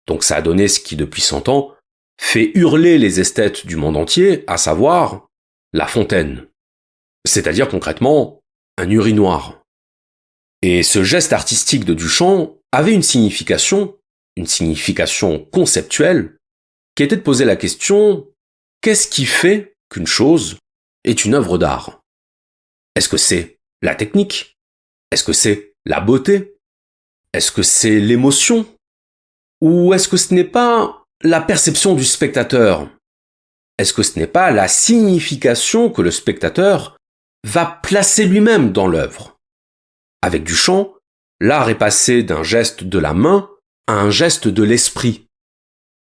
Donc 0.08 0.24
ça 0.24 0.38
a 0.38 0.42
donné 0.42 0.68
ce 0.68 0.80
qui 0.80 0.96
depuis 0.96 1.22
cent 1.22 1.48
ans 1.50 1.76
fait 2.20 2.52
hurler 2.56 2.98
les 2.98 3.20
esthètes 3.20 3.66
du 3.66 3.76
monde 3.76 3.98
entier, 3.98 4.44
à 4.48 4.58
savoir 4.58 5.28
la 5.74 5.86
fontaine. 5.86 6.48
C'est-à-dire 7.26 7.68
concrètement 7.68 8.40
un 8.78 8.90
urinoir. 8.90 9.62
Et 10.62 10.84
ce 10.84 11.04
geste 11.04 11.34
artistique 11.34 11.86
de 11.86 11.94
Duchamp 11.94 12.55
avait 12.76 12.94
une 12.94 13.04
signification, 13.04 13.98
une 14.36 14.48
signification 14.48 15.46
conceptuelle, 15.46 16.38
qui 16.96 17.04
était 17.04 17.16
de 17.16 17.22
poser 17.22 17.46
la 17.46 17.56
question 17.56 18.28
qu'est-ce 18.82 19.08
qui 19.08 19.26
fait 19.26 19.76
qu'une 19.90 20.08
chose 20.08 20.58
est 21.04 21.26
une 21.26 21.34
œuvre 21.34 21.58
d'art? 21.58 22.02
Est-ce 22.96 23.10
que 23.10 23.18
c'est 23.18 23.58
la 23.82 23.96
technique? 23.96 24.58
Est-ce 25.12 25.24
que 25.24 25.34
c'est 25.34 25.74
la 25.86 26.00
beauté? 26.02 26.58
Est-ce 27.34 27.52
que 27.52 27.64
c'est 27.64 28.00
l'émotion? 28.00 28.66
Ou 29.62 29.94
est-ce 29.94 30.08
que 30.08 30.18
ce 30.18 30.34
n'est 30.34 30.44
pas 30.44 31.04
la 31.22 31.42
perception 31.42 31.96
du 31.96 32.06
spectateur? 32.06 32.90
Est-ce 33.78 33.94
que 33.94 34.04
ce 34.04 34.18
n'est 34.20 34.28
pas 34.28 34.52
la 34.52 34.68
signification 34.68 35.90
que 35.90 36.02
le 36.02 36.12
spectateur 36.12 36.98
va 37.46 37.66
placer 37.66 38.26
lui-même 38.26 38.72
dans 38.72 38.88
l'œuvre? 38.88 39.38
Avec 40.22 40.44
Duchamp, 40.44 40.95
l'art 41.40 41.70
est 41.70 41.78
passé 41.78 42.24
d'un 42.24 42.44
geste 42.44 42.84
de 42.84 43.00
la 43.00 43.14
main 43.14 43.50
à 43.88 43.94
un 43.94 44.10
geste 44.10 44.48
de 44.48 44.64
l'esprit. 44.64 45.28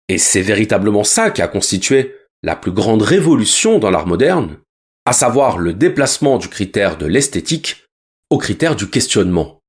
Et 0.10 0.18
c'est 0.18 0.42
véritablement 0.42 1.04
ça 1.04 1.32
qui 1.32 1.42
a 1.42 1.48
constitué 1.48 2.16
la 2.44 2.56
plus 2.56 2.72
grande 2.72 3.02
révolution 3.02 3.80
dans 3.80 3.90
l'art 3.90 4.08
moderne, 4.08 4.58
à 5.06 5.14
savoir 5.14 5.58
le 5.58 5.74
déplacement 5.74 6.38
du 6.38 6.50
critère 6.50 6.98
de 6.98 7.06
l'esthétique 7.06 7.86
au 8.30 8.38
critère 8.38 8.76
du 8.76 8.90
questionnement. 8.90 9.60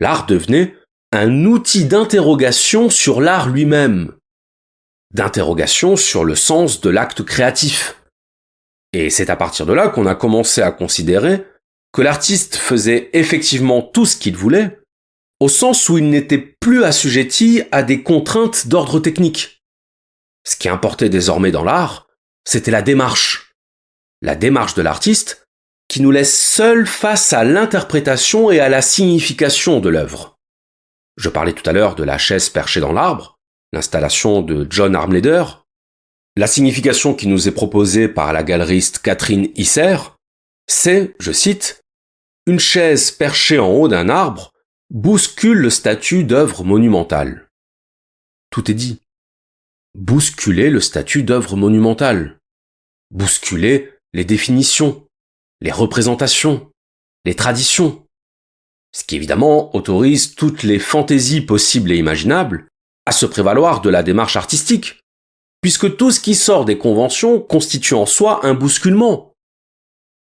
L'art 0.00 0.26
devenait 0.26 0.74
un 1.12 1.44
outil 1.44 1.84
d'interrogation 1.84 2.88
sur 2.88 3.20
l'art 3.20 3.50
lui-même, 3.50 4.14
d'interrogation 5.12 5.96
sur 5.96 6.24
le 6.24 6.34
sens 6.34 6.80
de 6.80 6.90
l'acte 6.90 7.22
créatif. 7.22 8.02
Et 8.94 9.10
c'est 9.10 9.30
à 9.30 9.36
partir 9.36 9.66
de 9.66 9.72
là 9.72 9.88
qu'on 9.88 10.06
a 10.06 10.14
commencé 10.14 10.62
à 10.62 10.70
considérer 10.70 11.44
que 11.92 12.02
l'artiste 12.02 12.56
faisait 12.56 13.10
effectivement 13.12 13.82
tout 13.82 14.06
ce 14.06 14.16
qu'il 14.16 14.36
voulait, 14.36 14.78
au 15.40 15.48
sens 15.48 15.88
où 15.88 15.98
il 15.98 16.08
n'était 16.08 16.38
plus 16.38 16.84
assujetti 16.84 17.62
à 17.70 17.82
des 17.82 18.02
contraintes 18.02 18.68
d'ordre 18.68 19.00
technique. 19.00 19.62
Ce 20.44 20.56
qui 20.56 20.68
importait 20.68 21.08
désormais 21.08 21.50
dans 21.50 21.64
l'art, 21.64 22.08
c'était 22.44 22.70
la 22.70 22.82
démarche. 22.82 23.54
La 24.22 24.34
démarche 24.34 24.74
de 24.74 24.82
l'artiste 24.82 25.46
qui 25.88 26.00
nous 26.00 26.10
laisse 26.10 26.40
seuls 26.40 26.86
face 26.86 27.32
à 27.32 27.44
l'interprétation 27.44 28.50
et 28.50 28.60
à 28.60 28.68
la 28.68 28.80
signification 28.80 29.80
de 29.80 29.90
l'œuvre. 29.90 30.38
Je 31.18 31.28
parlais 31.28 31.52
tout 31.52 31.68
à 31.68 31.72
l'heure 31.72 31.94
de 31.94 32.04
la 32.04 32.16
chaise 32.16 32.48
perchée 32.48 32.80
dans 32.80 32.92
l'arbre, 32.92 33.38
l'installation 33.72 34.40
de 34.40 34.66
John 34.70 34.96
Armleder. 34.96 35.44
La 36.36 36.46
signification 36.46 37.12
qui 37.12 37.26
nous 37.28 37.46
est 37.46 37.52
proposée 37.52 38.08
par 38.08 38.32
la 38.32 38.42
galeriste 38.42 39.00
Catherine 39.00 39.48
Isser, 39.54 39.96
c'est, 40.66 41.14
je 41.20 41.32
cite, 41.32 41.81
une 42.46 42.60
chaise 42.60 43.10
perchée 43.10 43.58
en 43.58 43.68
haut 43.68 43.88
d'un 43.88 44.08
arbre 44.08 44.52
bouscule 44.90 45.58
le 45.58 45.70
statut 45.70 46.24
d'œuvre 46.24 46.64
monumentale. 46.64 47.48
Tout 48.50 48.70
est 48.70 48.74
dit 48.74 49.00
bousculer 49.94 50.70
le 50.70 50.80
statut 50.80 51.22
d'œuvre 51.22 51.56
monumentale, 51.56 52.38
bousculer 53.10 53.92
les 54.14 54.24
définitions, 54.24 55.06
les 55.60 55.70
représentations, 55.70 56.70
les 57.24 57.34
traditions, 57.34 58.06
ce 58.92 59.04
qui 59.04 59.16
évidemment 59.16 59.74
autorise 59.76 60.34
toutes 60.34 60.62
les 60.62 60.78
fantaisies 60.78 61.42
possibles 61.42 61.92
et 61.92 61.96
imaginables 61.96 62.68
à 63.06 63.12
se 63.12 63.26
prévaloir 63.26 63.80
de 63.80 63.90
la 63.90 64.02
démarche 64.02 64.36
artistique, 64.36 65.00
puisque 65.60 65.96
tout 65.96 66.10
ce 66.10 66.20
qui 66.20 66.34
sort 66.34 66.64
des 66.64 66.78
conventions 66.78 67.40
constitue 67.40 67.94
en 67.94 68.06
soi 68.06 68.44
un 68.46 68.54
bousculement. 68.54 69.34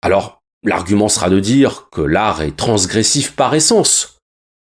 Alors, 0.02 0.42
l'argument 0.64 1.08
sera 1.08 1.30
de 1.30 1.40
dire 1.40 1.88
que 1.90 2.00
l'art 2.00 2.42
est 2.42 2.56
transgressif 2.56 3.36
par 3.36 3.54
essence, 3.54 4.18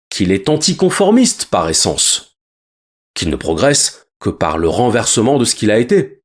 qu'il 0.10 0.32
est 0.32 0.50
anticonformiste 0.50 1.46
par 1.46 1.70
essence, 1.70 2.38
qu'il 3.14 3.30
ne 3.30 3.36
progresse 3.36 4.08
que 4.20 4.30
par 4.30 4.58
le 4.58 4.68
renversement 4.68 5.38
de 5.38 5.46
ce 5.46 5.56
qu'il 5.56 5.72
a 5.72 5.80
été. 5.80 6.22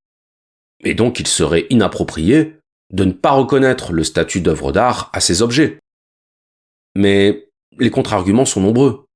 Et 0.85 0.95
donc 0.95 1.21
il 1.21 1.27
serait 1.27 1.67
inapproprié 1.71 2.59
de 2.93 3.05
ne 3.05 3.13
pas 3.13 3.33
reconnaître 3.33 3.93
le 3.93 4.05
statut 4.05 4.41
d'œuvre 4.41 4.73
d'art 4.73 5.11
à 5.13 5.21
ces 5.21 5.43
objets. 5.43 5.79
Mais 6.95 7.49
les 7.79 7.91
contre-arguments 7.91 8.45
sont 8.45 8.61
nombreux. 8.61 9.07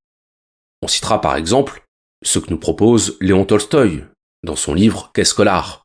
On 0.82 0.88
citera 0.88 1.20
par 1.20 1.36
exemple 1.36 1.84
ce 2.22 2.38
que 2.38 2.50
nous 2.50 2.58
propose 2.58 3.18
Léon 3.20 3.44
Tolstoï 3.44 4.04
dans 4.42 4.56
son 4.56 4.74
livre 4.74 5.10
Qu'est-ce 5.14 5.34
que 5.34 5.42
l'art? 5.42 5.84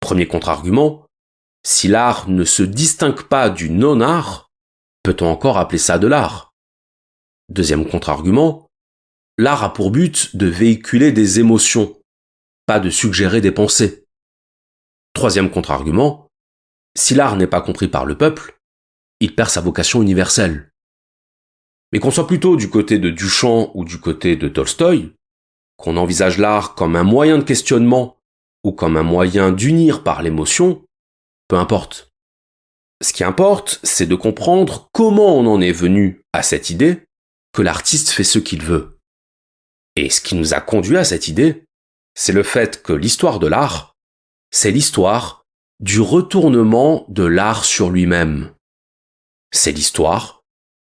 Premier 0.00 0.26
contre-argument, 0.26 1.03
si 1.66 1.88
l'art 1.88 2.28
ne 2.28 2.44
se 2.44 2.62
distingue 2.62 3.22
pas 3.22 3.50
du 3.50 3.70
non-art, 3.70 4.50
peut-on 5.02 5.26
encore 5.26 5.58
appeler 5.58 5.78
ça 5.78 5.98
de 5.98 6.06
l'art? 6.06 6.52
Deuxième 7.48 7.88
contre-argument, 7.88 8.64
L'art 9.36 9.64
a 9.64 9.72
pour 9.72 9.90
but 9.90 10.36
de 10.36 10.46
véhiculer 10.46 11.10
des 11.10 11.40
émotions, 11.40 11.98
pas 12.66 12.78
de 12.78 12.88
suggérer 12.88 13.40
des 13.40 13.50
pensées. 13.50 14.06
Troisième 15.12 15.50
contre-argument, 15.50 16.28
si 16.96 17.16
l'art 17.16 17.34
n'est 17.34 17.48
pas 17.48 17.60
compris 17.60 17.88
par 17.88 18.06
le 18.06 18.16
peuple, 18.16 18.60
il 19.18 19.34
perd 19.34 19.50
sa 19.50 19.60
vocation 19.60 20.02
universelle. 20.02 20.70
Mais 21.92 21.98
qu'on 21.98 22.12
soit 22.12 22.28
plutôt 22.28 22.54
du 22.54 22.70
côté 22.70 23.00
de 23.00 23.10
Duchamp 23.10 23.72
ou 23.74 23.84
du 23.84 23.98
côté 23.98 24.36
de 24.36 24.46
Tolstoï, 24.46 25.12
qu'on 25.76 25.96
envisage 25.96 26.38
l'art 26.38 26.76
comme 26.76 26.94
un 26.94 27.02
moyen 27.02 27.38
de 27.38 27.42
questionnement 27.42 28.18
ou 28.62 28.70
comme 28.70 28.96
un 28.96 29.02
moyen 29.02 29.50
d'unir 29.50 30.04
par 30.04 30.22
l'émotion, 30.22 30.83
importe. 31.56 32.10
Ce 33.02 33.12
qui 33.12 33.24
importe, 33.24 33.80
c'est 33.82 34.06
de 34.06 34.14
comprendre 34.14 34.88
comment 34.92 35.36
on 35.36 35.46
en 35.46 35.60
est 35.60 35.72
venu 35.72 36.22
à 36.32 36.42
cette 36.42 36.70
idée 36.70 37.04
que 37.52 37.62
l'artiste 37.62 38.10
fait 38.10 38.24
ce 38.24 38.38
qu'il 38.38 38.62
veut. 38.62 38.98
Et 39.96 40.10
ce 40.10 40.20
qui 40.20 40.34
nous 40.34 40.54
a 40.54 40.60
conduit 40.60 40.96
à 40.96 41.04
cette 41.04 41.28
idée, 41.28 41.64
c'est 42.14 42.32
le 42.32 42.42
fait 42.42 42.82
que 42.82 42.92
l'histoire 42.92 43.38
de 43.38 43.46
l'art, 43.46 43.96
c'est 44.50 44.70
l'histoire 44.70 45.44
du 45.80 46.00
retournement 46.00 47.04
de 47.08 47.24
l'art 47.24 47.64
sur 47.64 47.90
lui-même. 47.90 48.54
C'est 49.52 49.72
l'histoire 49.72 50.42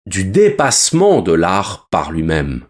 du 0.06 0.24
dépassement 0.24 1.22
de 1.22 1.34
l'art 1.34 1.88
par 1.90 2.12
lui-même, 2.12 2.66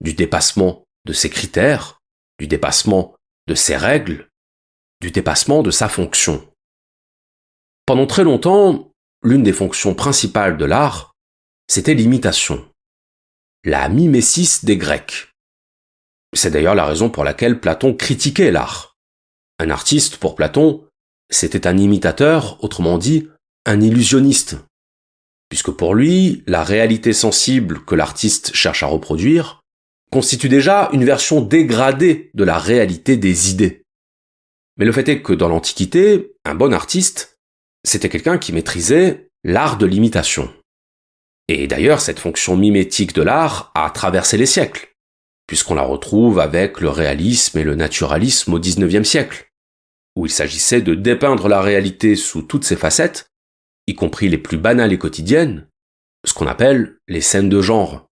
du 0.00 0.14
dépassement 0.14 0.84
de 1.04 1.12
ses 1.12 1.30
critères, 1.30 2.00
du 2.38 2.46
dépassement 2.46 3.14
de 3.46 3.54
ses 3.54 3.76
règles, 3.76 4.28
du 5.00 5.10
dépassement 5.10 5.62
de 5.62 5.70
sa 5.70 5.88
fonction. 5.88 6.50
Pendant 7.86 8.08
très 8.08 8.24
longtemps, 8.24 8.90
l'une 9.22 9.44
des 9.44 9.52
fonctions 9.52 9.94
principales 9.94 10.56
de 10.56 10.64
l'art, 10.64 11.14
c'était 11.68 11.94
l'imitation, 11.94 12.68
la 13.64 13.88
mimésis 13.88 14.64
des 14.64 14.76
Grecs. 14.76 15.30
C'est 16.34 16.50
d'ailleurs 16.50 16.74
la 16.74 16.84
raison 16.84 17.10
pour 17.10 17.22
laquelle 17.22 17.60
Platon 17.60 17.94
critiquait 17.94 18.50
l'art. 18.50 18.96
Un 19.60 19.70
artiste, 19.70 20.16
pour 20.16 20.34
Platon, 20.34 20.84
c'était 21.30 21.68
un 21.68 21.78
imitateur, 21.78 22.62
autrement 22.64 22.98
dit, 22.98 23.28
un 23.66 23.80
illusionniste. 23.80 24.56
Puisque 25.48 25.70
pour 25.70 25.94
lui, 25.94 26.42
la 26.48 26.64
réalité 26.64 27.12
sensible 27.12 27.84
que 27.84 27.94
l'artiste 27.94 28.52
cherche 28.52 28.82
à 28.82 28.86
reproduire 28.86 29.60
constitue 30.10 30.48
déjà 30.48 30.88
une 30.92 31.04
version 31.04 31.40
dégradée 31.40 32.30
de 32.34 32.42
la 32.42 32.58
réalité 32.58 33.16
des 33.16 33.52
idées. 33.52 33.82
Mais 34.76 34.84
le 34.84 34.92
fait 34.92 35.08
est 35.08 35.22
que 35.22 35.32
dans 35.32 35.48
l'Antiquité, 35.48 36.32
un 36.44 36.56
bon 36.56 36.72
artiste, 36.72 37.35
c'était 37.86 38.08
quelqu'un 38.08 38.38
qui 38.38 38.52
maîtrisait 38.52 39.28
l'art 39.44 39.78
de 39.78 39.86
l'imitation. 39.86 40.52
Et 41.48 41.66
d'ailleurs, 41.66 42.00
cette 42.00 42.18
fonction 42.18 42.56
mimétique 42.56 43.14
de 43.14 43.22
l'art 43.22 43.70
a 43.74 43.90
traversé 43.90 44.36
les 44.36 44.46
siècles 44.46 44.96
puisqu'on 45.46 45.74
la 45.74 45.82
retrouve 45.82 46.40
avec 46.40 46.80
le 46.80 46.88
réalisme 46.88 47.58
et 47.58 47.64
le 47.64 47.76
naturalisme 47.76 48.54
au 48.54 48.58
XIXe 48.58 49.08
siècle, 49.08 49.48
où 50.16 50.26
il 50.26 50.30
s'agissait 50.30 50.82
de 50.82 50.94
dépeindre 50.94 51.48
la 51.48 51.60
réalité 51.60 52.16
sous 52.16 52.42
toutes 52.42 52.64
ses 52.64 52.76
facettes, 52.76 53.30
y 53.86 53.94
compris 53.94 54.28
les 54.28 54.38
plus 54.38 54.58
banales 54.58 54.92
et 54.92 54.98
quotidiennes, 54.98 55.68
ce 56.26 56.34
qu'on 56.34 56.48
appelle 56.48 56.98
les 57.06 57.20
scènes 57.20 57.48
de 57.48 57.60
genre. 57.60 58.08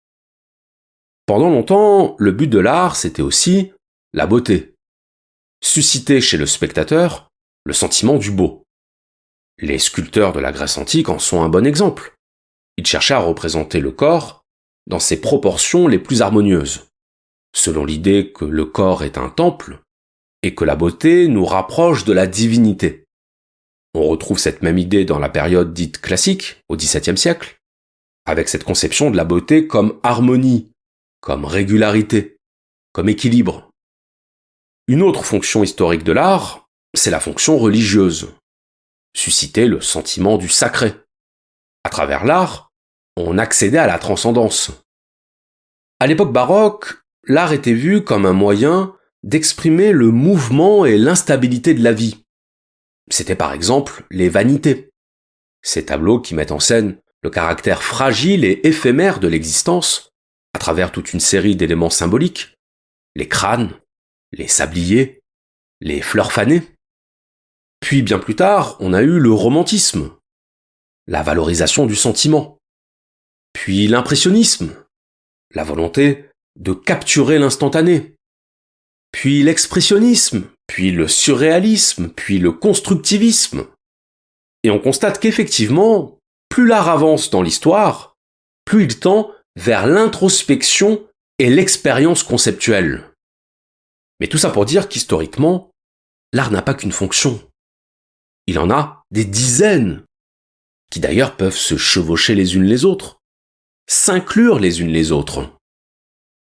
Pendant 1.26 1.50
longtemps, 1.50 2.16
le 2.20 2.32
but 2.32 2.48
de 2.48 2.60
l'art, 2.60 2.98
c'était 2.98 3.22
aussi 3.22 3.72
la 4.14 4.28
beauté. 4.28 4.76
Susciter 5.64 6.20
chez 6.20 6.38
le 6.38 6.46
spectateur 6.46 7.30
le 7.64 7.74
sentiment 7.74 8.18
du 8.18 8.32
beau. 8.32 8.61
Les 9.62 9.78
sculpteurs 9.78 10.34
de 10.34 10.40
la 10.40 10.52
Grèce 10.52 10.80
antique 10.80 11.10
en 11.10 11.20
sont 11.20 11.44
un 11.44 11.50
bon 11.50 11.68
exemple. 11.68 12.16
Ils 12.78 12.88
cherchaient 12.88 13.14
à 13.14 13.20
représenter 13.20 13.80
le 13.80 13.92
corps 13.92 14.44
dans 14.88 15.00
ses 15.00 15.22
proportions 15.22 15.88
les 15.88 16.00
plus 16.00 16.24
harmonieuses, 16.24 16.88
selon 17.56 17.86
l'idée 17.86 18.32
que 18.34 18.44
le 18.44 18.66
corps 18.66 19.04
est 19.04 19.20
un 19.20 19.30
temple 19.30 19.80
et 20.42 20.56
que 20.56 20.66
la 20.66 20.76
beauté 20.76 21.28
nous 21.28 21.46
rapproche 21.46 22.06
de 22.06 22.14
la 22.14 22.26
divinité. 22.26 23.06
On 23.94 24.08
retrouve 24.08 24.40
cette 24.40 24.64
même 24.64 24.80
idée 24.80 25.06
dans 25.06 25.20
la 25.20 25.30
période 25.30 25.74
dite 25.74 26.02
classique, 26.02 26.64
au 26.68 26.76
XVIIe 26.76 27.18
siècle, 27.18 27.60
avec 28.26 28.50
cette 28.50 28.64
conception 28.64 29.12
de 29.12 29.18
la 29.18 29.26
beauté 29.26 29.68
comme 29.68 30.00
harmonie, 30.02 30.72
comme 31.20 31.46
régularité, 31.46 32.38
comme 32.94 33.10
équilibre. 33.10 33.70
Une 34.88 35.04
autre 35.04 35.24
fonction 35.24 35.64
historique 35.64 36.04
de 36.04 36.14
l'art, 36.14 36.68
c'est 36.96 37.12
la 37.12 37.20
fonction 37.20 37.60
religieuse, 37.60 38.34
susciter 39.14 39.68
le 39.68 39.82
sentiment 39.82 40.38
du 40.38 40.50
sacré. 40.50 40.94
À 41.84 41.90
travers 41.90 42.26
l'art, 42.26 42.72
on 43.18 43.38
accédait 43.38 43.78
à 43.78 43.88
la 43.88 44.00
transcendance. 44.00 44.72
À 46.00 46.08
l'époque 46.08 46.32
baroque, 46.32 46.96
l'art 47.26 47.54
était 47.54 47.74
vu 47.74 48.04
comme 48.04 48.26
un 48.26 48.34
moyen 48.34 48.96
d'exprimer 49.24 49.92
le 49.92 50.12
mouvement 50.12 50.86
et 50.86 50.98
l'instabilité 50.98 51.74
de 51.74 51.84
la 51.84 51.94
vie. 51.94 52.24
C'était 53.10 53.36
par 53.36 53.54
exemple 53.54 54.06
les 54.10 54.30
vanités. 54.30 54.90
Ces 55.62 55.86
tableaux 55.86 56.20
qui 56.20 56.34
mettent 56.34 56.52
en 56.52 56.60
scène 56.60 56.98
le 57.24 57.30
caractère 57.30 57.84
fragile 57.84 58.46
et 58.46 58.62
éphémère 58.64 59.20
de 59.20 59.28
l'existence 59.28 60.12
à 60.54 60.60
travers 60.60 60.92
toute 60.92 61.14
une 61.14 61.20
série 61.20 61.56
d'éléments 61.56 61.90
symboliques, 61.90 62.58
les 63.16 63.28
crânes, 63.28 63.74
les 64.32 64.48
sabliers, 64.48 65.22
les 65.82 66.02
fleurs 66.02 66.32
fanées. 66.32 66.64
Puis 67.82 68.02
bien 68.02 68.20
plus 68.20 68.36
tard, 68.36 68.78
on 68.80 68.94
a 68.94 69.02
eu 69.02 69.20
le 69.20 69.34
romantisme, 69.34 70.12
la 71.08 71.24
valorisation 71.24 71.86
du 71.86 71.96
sentiment, 71.96 72.58
puis 73.52 73.88
l'impressionnisme, 73.88 74.74
la 75.54 75.64
volonté 75.64 76.30
de 76.58 76.74
capturer 76.74 77.38
l'instantané, 77.38 78.16
puis 79.12 79.44
l'expressionnisme, 79.44 80.48
puis 80.68 80.92
le 80.92 81.08
surréalisme, 81.08 82.10
puis 82.10 82.40
le 82.40 82.54
constructivisme. 82.54 83.68
Et 84.64 84.70
on 84.70 84.80
constate 84.80 85.20
qu'effectivement, 85.20 86.18
plus 86.50 86.68
l'art 86.68 86.90
avance 86.90 87.30
dans 87.30 87.42
l'histoire, 87.42 88.16
plus 88.64 88.84
il 88.84 89.00
tend 89.00 89.32
vers 89.56 89.88
l'introspection 89.88 91.06
et 91.40 91.50
l'expérience 91.50 92.24
conceptuelle. 92.24 93.10
Mais 94.20 94.28
tout 94.28 94.38
ça 94.38 94.52
pour 94.52 94.66
dire 94.66 94.88
qu'historiquement, 94.88 95.72
l'art 96.32 96.52
n'a 96.52 96.62
pas 96.62 96.74
qu'une 96.74 96.92
fonction. 96.92 97.42
Il 98.48 98.60
en 98.60 98.70
a 98.70 99.04
des 99.12 99.26
dizaines, 99.26 100.04
qui 100.92 101.00
d'ailleurs 101.00 101.38
peuvent 101.38 101.56
se 101.56 101.78
chevaucher 101.78 102.36
les 102.36 102.56
unes 102.56 102.66
les 102.66 102.86
autres, 102.86 103.20
s'inclure 103.88 104.60
les 104.60 104.82
unes 104.82 104.92
les 104.92 105.12
autres. 105.12 105.52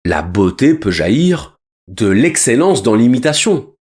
La 0.05 0.21
beauté 0.21 0.73
peut 0.73 0.91
jaillir 0.91 1.57
de 1.87 2.07
l'excellence 2.07 2.83
dans 2.83 2.95
l'imitation. 2.95 3.75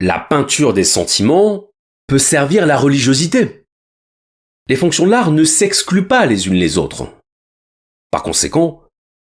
La 0.00 0.18
peinture 0.18 0.72
des 0.72 0.84
sentiments 0.84 1.68
peut 2.06 2.18
servir 2.18 2.66
la 2.66 2.78
religiosité. 2.78 3.64
Les 4.68 4.76
fonctions 4.76 5.06
de 5.06 5.10
l'art 5.10 5.32
ne 5.32 5.44
s'excluent 5.44 6.06
pas 6.06 6.26
les 6.26 6.46
unes 6.46 6.54
les 6.54 6.78
autres. 6.78 7.12
Par 8.10 8.22
conséquent, 8.22 8.84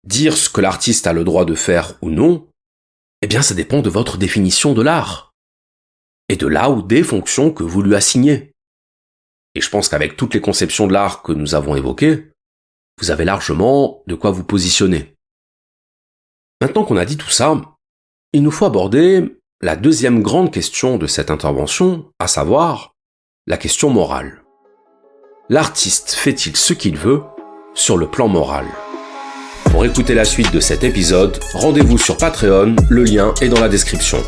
dire 0.04 0.36
ce 0.36 0.48
que 0.48 0.60
l'artiste 0.60 1.06
a 1.06 1.12
le 1.12 1.24
droit 1.24 1.44
de 1.44 1.54
faire 1.54 1.96
ou 2.02 2.10
non 2.10 2.48
eh 3.24 3.26
bien, 3.26 3.40
ça 3.40 3.54
dépend 3.54 3.80
de 3.80 3.88
votre 3.88 4.18
définition 4.18 4.74
de 4.74 4.82
l'art. 4.82 5.32
Et 6.28 6.36
de 6.36 6.46
là 6.46 6.70
ou 6.70 6.82
des 6.82 7.02
fonctions 7.02 7.50
que 7.50 7.62
vous 7.62 7.82
lui 7.82 7.94
assignez. 7.94 8.52
Et 9.54 9.60
je 9.60 9.70
pense 9.70 9.88
qu'avec 9.88 10.16
toutes 10.16 10.34
les 10.34 10.40
conceptions 10.40 10.86
de 10.86 10.92
l'art 10.92 11.22
que 11.22 11.32
nous 11.32 11.54
avons 11.54 11.76
évoquées, 11.76 12.30
vous 13.00 13.10
avez 13.10 13.24
largement 13.24 14.02
de 14.06 14.14
quoi 14.14 14.30
vous 14.30 14.44
positionner. 14.44 15.14
Maintenant 16.60 16.84
qu'on 16.84 16.96
a 16.96 17.04
dit 17.04 17.16
tout 17.16 17.30
ça, 17.30 17.60
il 18.32 18.42
nous 18.42 18.50
faut 18.50 18.64
aborder 18.64 19.36
la 19.60 19.76
deuxième 19.76 20.22
grande 20.22 20.52
question 20.52 20.98
de 20.98 21.06
cette 21.06 21.30
intervention, 21.30 22.10
à 22.18 22.26
savoir 22.26 22.94
la 23.46 23.56
question 23.56 23.90
morale. 23.90 24.42
L'artiste 25.48 26.12
fait-il 26.12 26.56
ce 26.56 26.72
qu'il 26.72 26.96
veut 26.96 27.22
sur 27.74 27.96
le 27.96 28.08
plan 28.08 28.28
moral? 28.28 28.66
Pour 29.70 29.84
écouter 29.84 30.14
la 30.14 30.24
suite 30.24 30.52
de 30.52 30.60
cet 30.60 30.84
épisode, 30.84 31.38
rendez-vous 31.52 31.98
sur 31.98 32.16
Patreon, 32.16 32.76
le 32.88 33.04
lien 33.04 33.34
est 33.40 33.48
dans 33.48 33.60
la 33.60 33.68
description. 33.68 34.22